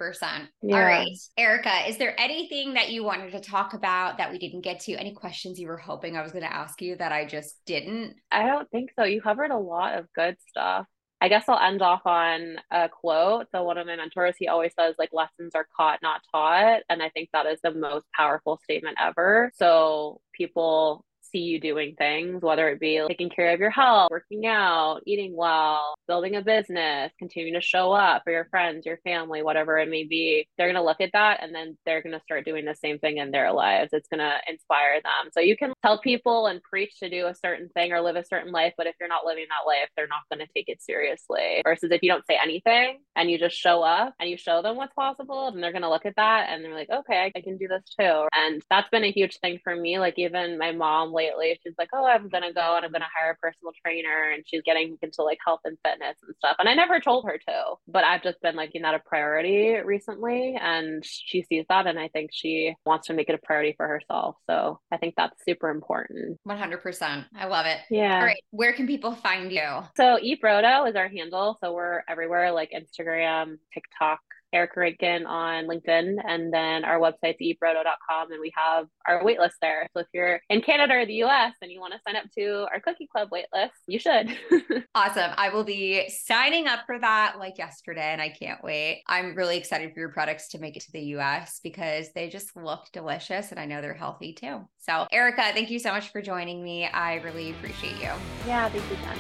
Yeah. 0.63 0.77
All 0.77 0.83
right. 0.83 1.09
Erica, 1.37 1.89
is 1.89 1.99
there 1.99 2.19
anything 2.19 2.75
that 2.75 2.91
you 2.91 3.05
wanted 3.05 3.33
to 3.33 3.41
talk 3.41 3.75
about 3.75 4.19
that 4.19 4.31
we 4.31 4.39
didn't 4.39 4.63
get 4.63 4.81
to? 4.81 4.95
Any 4.95 5.13
questions 5.13 5.59
you 5.59 5.69
were 5.69 5.77
hoping 5.77 6.17
I 6.17 6.23
was 6.23 6.33
going 6.33 6.45
to 6.45 6.53
ask 6.53 6.81
you 6.81 6.97
that 6.97 7.13
I 7.13 7.27
just 7.27 7.57
didn't? 7.67 8.15
I 8.31 8.47
don't 8.47 8.71
think 8.71 8.91
so. 8.99 9.05
You 9.05 9.21
covered 9.21 9.51
a 9.51 9.59
lot 9.59 9.99
of 9.99 10.07
good 10.15 10.36
stuff. 10.49 10.87
I 11.21 11.29
guess 11.29 11.49
I'll 11.49 11.59
end 11.59 11.81
off 11.81 12.03
on 12.05 12.57
a 12.71 12.89
quote. 12.89 13.47
So 13.51 13.63
one 13.63 13.79
of 13.79 13.87
my 13.87 13.97
mentors, 13.97 14.37
he 14.39 14.49
always 14.49 14.73
says 14.79 14.95
like 14.99 15.11
lessons 15.13 15.55
are 15.55 15.67
caught, 15.75 16.01
not 16.03 16.21
taught. 16.31 16.83
And 16.91 17.03
I 17.03 17.09
think 17.09 17.31
that 17.33 17.47
is 17.47 17.59
the 17.63 17.73
most 17.73 18.07
powerful 18.15 18.61
statement 18.63 18.99
ever. 19.01 19.51
So 19.57 20.21
people 20.35 21.05
see 21.31 21.39
you 21.39 21.61
doing 21.61 21.95
things, 21.97 22.43
whether 22.43 22.69
it 22.69 22.81
be 22.81 23.03
taking 23.09 23.31
care 23.31 23.53
of 23.53 23.61
your 23.61 23.71
health, 23.71 24.11
working 24.11 24.47
out, 24.47 25.01
eating 25.07 25.37
well, 25.37 25.95
building 26.07 26.37
a 26.37 26.43
business, 26.43 27.13
continuing 27.19 27.55
to 27.55 27.61
show 27.61 27.93
up 27.93 28.23
for 28.25 28.33
your 28.33 28.47
friends, 28.51 28.87
your 28.87 28.99
family, 28.99 29.43
whatever 29.43 29.79
it 29.79 29.89
may 29.89 30.05
be, 30.05 30.47
they're 30.57 30.67
going 30.67 30.81
to 30.81 30.83
look 30.83 31.01
at 31.01 31.11
that 31.13 31.43
and 31.43 31.55
then 31.55 31.77
they're 31.85 32.03
going 32.03 32.15
to 32.15 32.23
start 32.23 32.45
doing 32.45 32.65
the 32.65 32.75
same 32.75 32.99
thing 32.99 33.19
in 33.19 33.31
their 33.31 33.53
lives. 33.53 33.91
It's 33.93 34.09
going 34.09 34.21
to 34.21 34.37
inspire 34.49 35.01
them. 35.03 35.31
So 35.33 35.41
you 35.41 35.57
can 35.57 35.73
tell 35.83 36.01
people 36.01 36.47
and 36.47 36.63
preach 36.63 36.99
to 37.01 37.11
do 37.11 37.27
a 37.27 37.35
certain 37.35 37.69
thing 37.71 37.93
or 37.93 38.01
live 38.01 38.17
a 38.17 38.25
certain 38.25 38.53
life, 38.53 38.75
but 38.77 38.87
if 38.87 38.95
you're 39.01 39.09
not 39.09 39.27
living 39.27 39.47
that 39.49 39.69
life, 39.69 39.89
they're 39.97 40.07
not 40.07 40.29
going 40.31 40.47
to 40.47 40.53
take 40.55 40.69
it 40.69 40.83
seriously. 40.83 41.63
Versus 41.65 41.91
if 41.91 42.03
you 42.03 42.11
don't 42.11 42.27
say 42.27 42.39
anything 42.43 43.01
and 43.15 43.31
you 43.31 43.39
just 43.39 43.57
show 43.57 43.83
up 43.83 44.15
and 44.21 44.31
you 44.31 44.37
show 44.37 44.63
them 44.63 44.77
what's 44.77 44.95
possible, 44.95 45.51
then 45.51 45.61
they're 45.61 45.73
going 45.73 45.83
to 45.83 45.91
look 45.91 46.07
at 46.07 46.17
that 46.17 46.49
and 46.49 46.65
they're 46.65 46.75
like, 46.75 46.91
okay, 46.91 47.33
I 47.35 47.41
can 47.41 47.57
do 47.57 47.69
this 47.69 47.83
too. 47.99 48.29
And 48.33 48.63
that's 48.71 48.89
been 48.91 49.05
a 49.05 49.11
huge 49.13 49.39
thing 49.39 49.59
for 49.63 49.75
me. 49.75 49.99
Like 49.99 50.15
even 50.19 50.59
my 50.59 50.73
mom 50.73 51.13
lately, 51.27 51.59
she's 51.63 51.75
like, 51.79 51.89
oh, 51.95 52.05
I'm 52.05 52.29
going 52.29 52.45
to 52.45 52.53
go 52.53 52.77
and 52.77 52.85
I'm 52.85 52.93
to 52.93 53.01
hire 53.01 53.33
a 53.33 53.37
personal 53.37 53.73
trainer 53.85 54.33
and 54.35 54.45
she's 54.47 54.63
getting 54.63 54.99
into 55.01 55.23
like 55.23 55.39
health 55.45 55.61
and 55.65 55.79
fitness 55.85 56.17
and 56.27 56.35
stuff. 56.37 56.57
And 56.59 56.69
I 56.69 56.75
never 56.75 57.01
told 57.01 57.25
her 57.25 57.39
to, 57.39 57.75
but 57.89 58.05
I've 58.05 58.23
just 58.23 58.41
been 58.43 58.55
like, 58.55 58.67
making 58.67 58.83
that 58.83 58.95
a 58.95 59.09
priority 59.09 59.77
recently. 59.85 60.59
And 60.61 61.05
she 61.05 61.43
sees 61.43 61.65
that. 61.69 61.87
And 61.87 61.99
I 61.99 62.09
think 62.09 62.31
she 62.33 62.75
wants 62.85 63.07
to 63.07 63.15
make 63.15 63.29
it 63.29 63.35
a 63.35 63.39
priority 63.39 63.75
for 63.77 63.87
herself. 63.87 64.37
So 64.49 64.81
I 64.91 64.97
think 64.97 65.15
that's 65.17 65.37
super 65.45 65.71
important. 65.71 66.39
100%. 66.47 67.25
I 67.37 67.47
love 67.47 67.67
it. 67.67 67.79
Yeah. 67.91 68.17
All 68.17 68.25
right. 68.25 68.43
Where 68.51 68.73
can 68.73 68.87
people 68.87 69.13
find 69.13 69.53
you? 69.53 69.67
So 69.97 70.19
Eat 70.21 70.41
Bro 70.41 70.63
Dough 70.63 70.87
is 70.87 70.97
our 70.97 71.09
handle. 71.09 71.59
So 71.63 71.73
we're 71.75 72.03
everywhere 72.09 72.53
like 72.53 72.73
Instagram, 72.73 73.59
TikTok, 73.73 74.21
Erica 74.53 74.81
Rankin 74.81 75.27
on 75.27 75.67
LinkedIn. 75.67 76.17
And 76.27 76.53
then 76.53 76.85
our 76.85 76.99
website's 76.99 77.41
eatbrodough.com 77.41 78.33
and 78.33 78.41
we 78.41 78.53
have 78.55 78.87
our 79.07 79.23
waitlist 79.23 79.55
there. 79.61 79.89
So 79.95 80.01
if 80.01 80.07
you're 80.13 80.41
in 80.49 80.63
Canada 80.63 80.95
or 80.95 81.07
the 81.07 81.25
US 81.25 81.55
and 81.63 81.71
you 81.71 81.81
want 81.81 81.93
to 81.95 82.01
sign 82.07 82.17
up 82.17 82.25
to 82.39 82.67
our 82.73 82.81
cookie 82.81 83.09
club 83.11 83.29
waitlist, 83.31 83.71
you 83.87 83.99
should. 83.99 84.37
awesome. 84.95 85.33
I 85.37 85.51
will 85.51 85.65
be 85.65 86.09
signing 86.09 86.67
up 86.67 86.81
for 86.87 86.99
that 86.99 87.37
like 87.39 87.59
yesterday 87.59 88.13
and 88.13 88.21
I 88.21 88.29
can't 88.29 88.63
wait. 88.63 89.03
I'm 89.07 89.35
really 89.35 89.57
excited 89.57 89.93
for 89.93 90.01
your 90.01 90.11
products 90.11 90.49
to 90.49 90.59
make 90.59 90.77
it 90.77 90.83
to 90.85 90.93
the 90.93 91.03
US 91.17 91.61
because 91.63 92.13
they 92.15 92.29
just 92.29 92.57
look 92.57 92.87
delicious 92.93 93.51
and 93.51 93.61
I 93.61 93.67
know 93.67 93.81
they're 93.81 93.95
healthy 93.95 94.33
too. 94.33 94.69
So 94.79 95.07
Erica, 95.13 95.43
thank 95.53 95.71
you 95.71 95.79
so 95.79 95.93
much 95.93 96.11
for 96.11 96.23
joining 96.23 96.63
me. 96.63 96.87
I 96.87 97.17
really 97.17 97.51
appreciate 97.51 97.97
you. 97.97 98.11
Yeah, 98.47 98.69
thank 98.69 98.89
you, 98.91 98.97
Jen. 98.97 99.19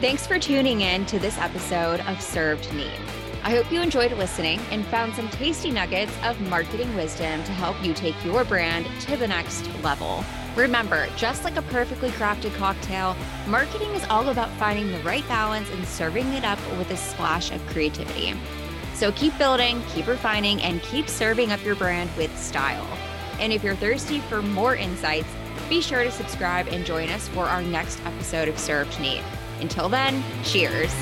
Thanks 0.00 0.26
for 0.26 0.38
tuning 0.38 0.82
in 0.82 1.06
to 1.06 1.18
this 1.18 1.38
episode 1.38 2.00
of 2.00 2.20
Served 2.20 2.72
Neat. 2.74 3.25
I 3.46 3.50
hope 3.50 3.70
you 3.70 3.80
enjoyed 3.80 4.10
listening 4.14 4.58
and 4.72 4.84
found 4.86 5.14
some 5.14 5.28
tasty 5.28 5.70
nuggets 5.70 6.12
of 6.24 6.40
marketing 6.50 6.92
wisdom 6.96 7.44
to 7.44 7.52
help 7.52 7.80
you 7.80 7.94
take 7.94 8.16
your 8.24 8.42
brand 8.42 8.88
to 9.02 9.16
the 9.16 9.28
next 9.28 9.70
level. 9.84 10.24
Remember, 10.56 11.06
just 11.16 11.44
like 11.44 11.54
a 11.54 11.62
perfectly 11.62 12.08
crafted 12.08 12.52
cocktail, 12.56 13.14
marketing 13.46 13.90
is 13.90 14.02
all 14.10 14.30
about 14.30 14.50
finding 14.54 14.90
the 14.90 14.98
right 15.04 15.26
balance 15.28 15.70
and 15.70 15.86
serving 15.86 16.26
it 16.32 16.42
up 16.42 16.58
with 16.76 16.90
a 16.90 16.96
splash 16.96 17.52
of 17.52 17.64
creativity. 17.68 18.34
So 18.94 19.12
keep 19.12 19.38
building, 19.38 19.80
keep 19.94 20.08
refining, 20.08 20.60
and 20.62 20.82
keep 20.82 21.08
serving 21.08 21.52
up 21.52 21.64
your 21.64 21.76
brand 21.76 22.10
with 22.16 22.36
style. 22.36 22.98
And 23.38 23.52
if 23.52 23.62
you're 23.62 23.76
thirsty 23.76 24.18
for 24.18 24.42
more 24.42 24.74
insights, 24.74 25.28
be 25.68 25.80
sure 25.80 26.02
to 26.02 26.10
subscribe 26.10 26.66
and 26.66 26.84
join 26.84 27.10
us 27.10 27.28
for 27.28 27.44
our 27.44 27.62
next 27.62 28.04
episode 28.06 28.48
of 28.48 28.58
Served 28.58 28.98
Neat. 28.98 29.22
Until 29.60 29.88
then, 29.88 30.24
cheers. 30.42 30.92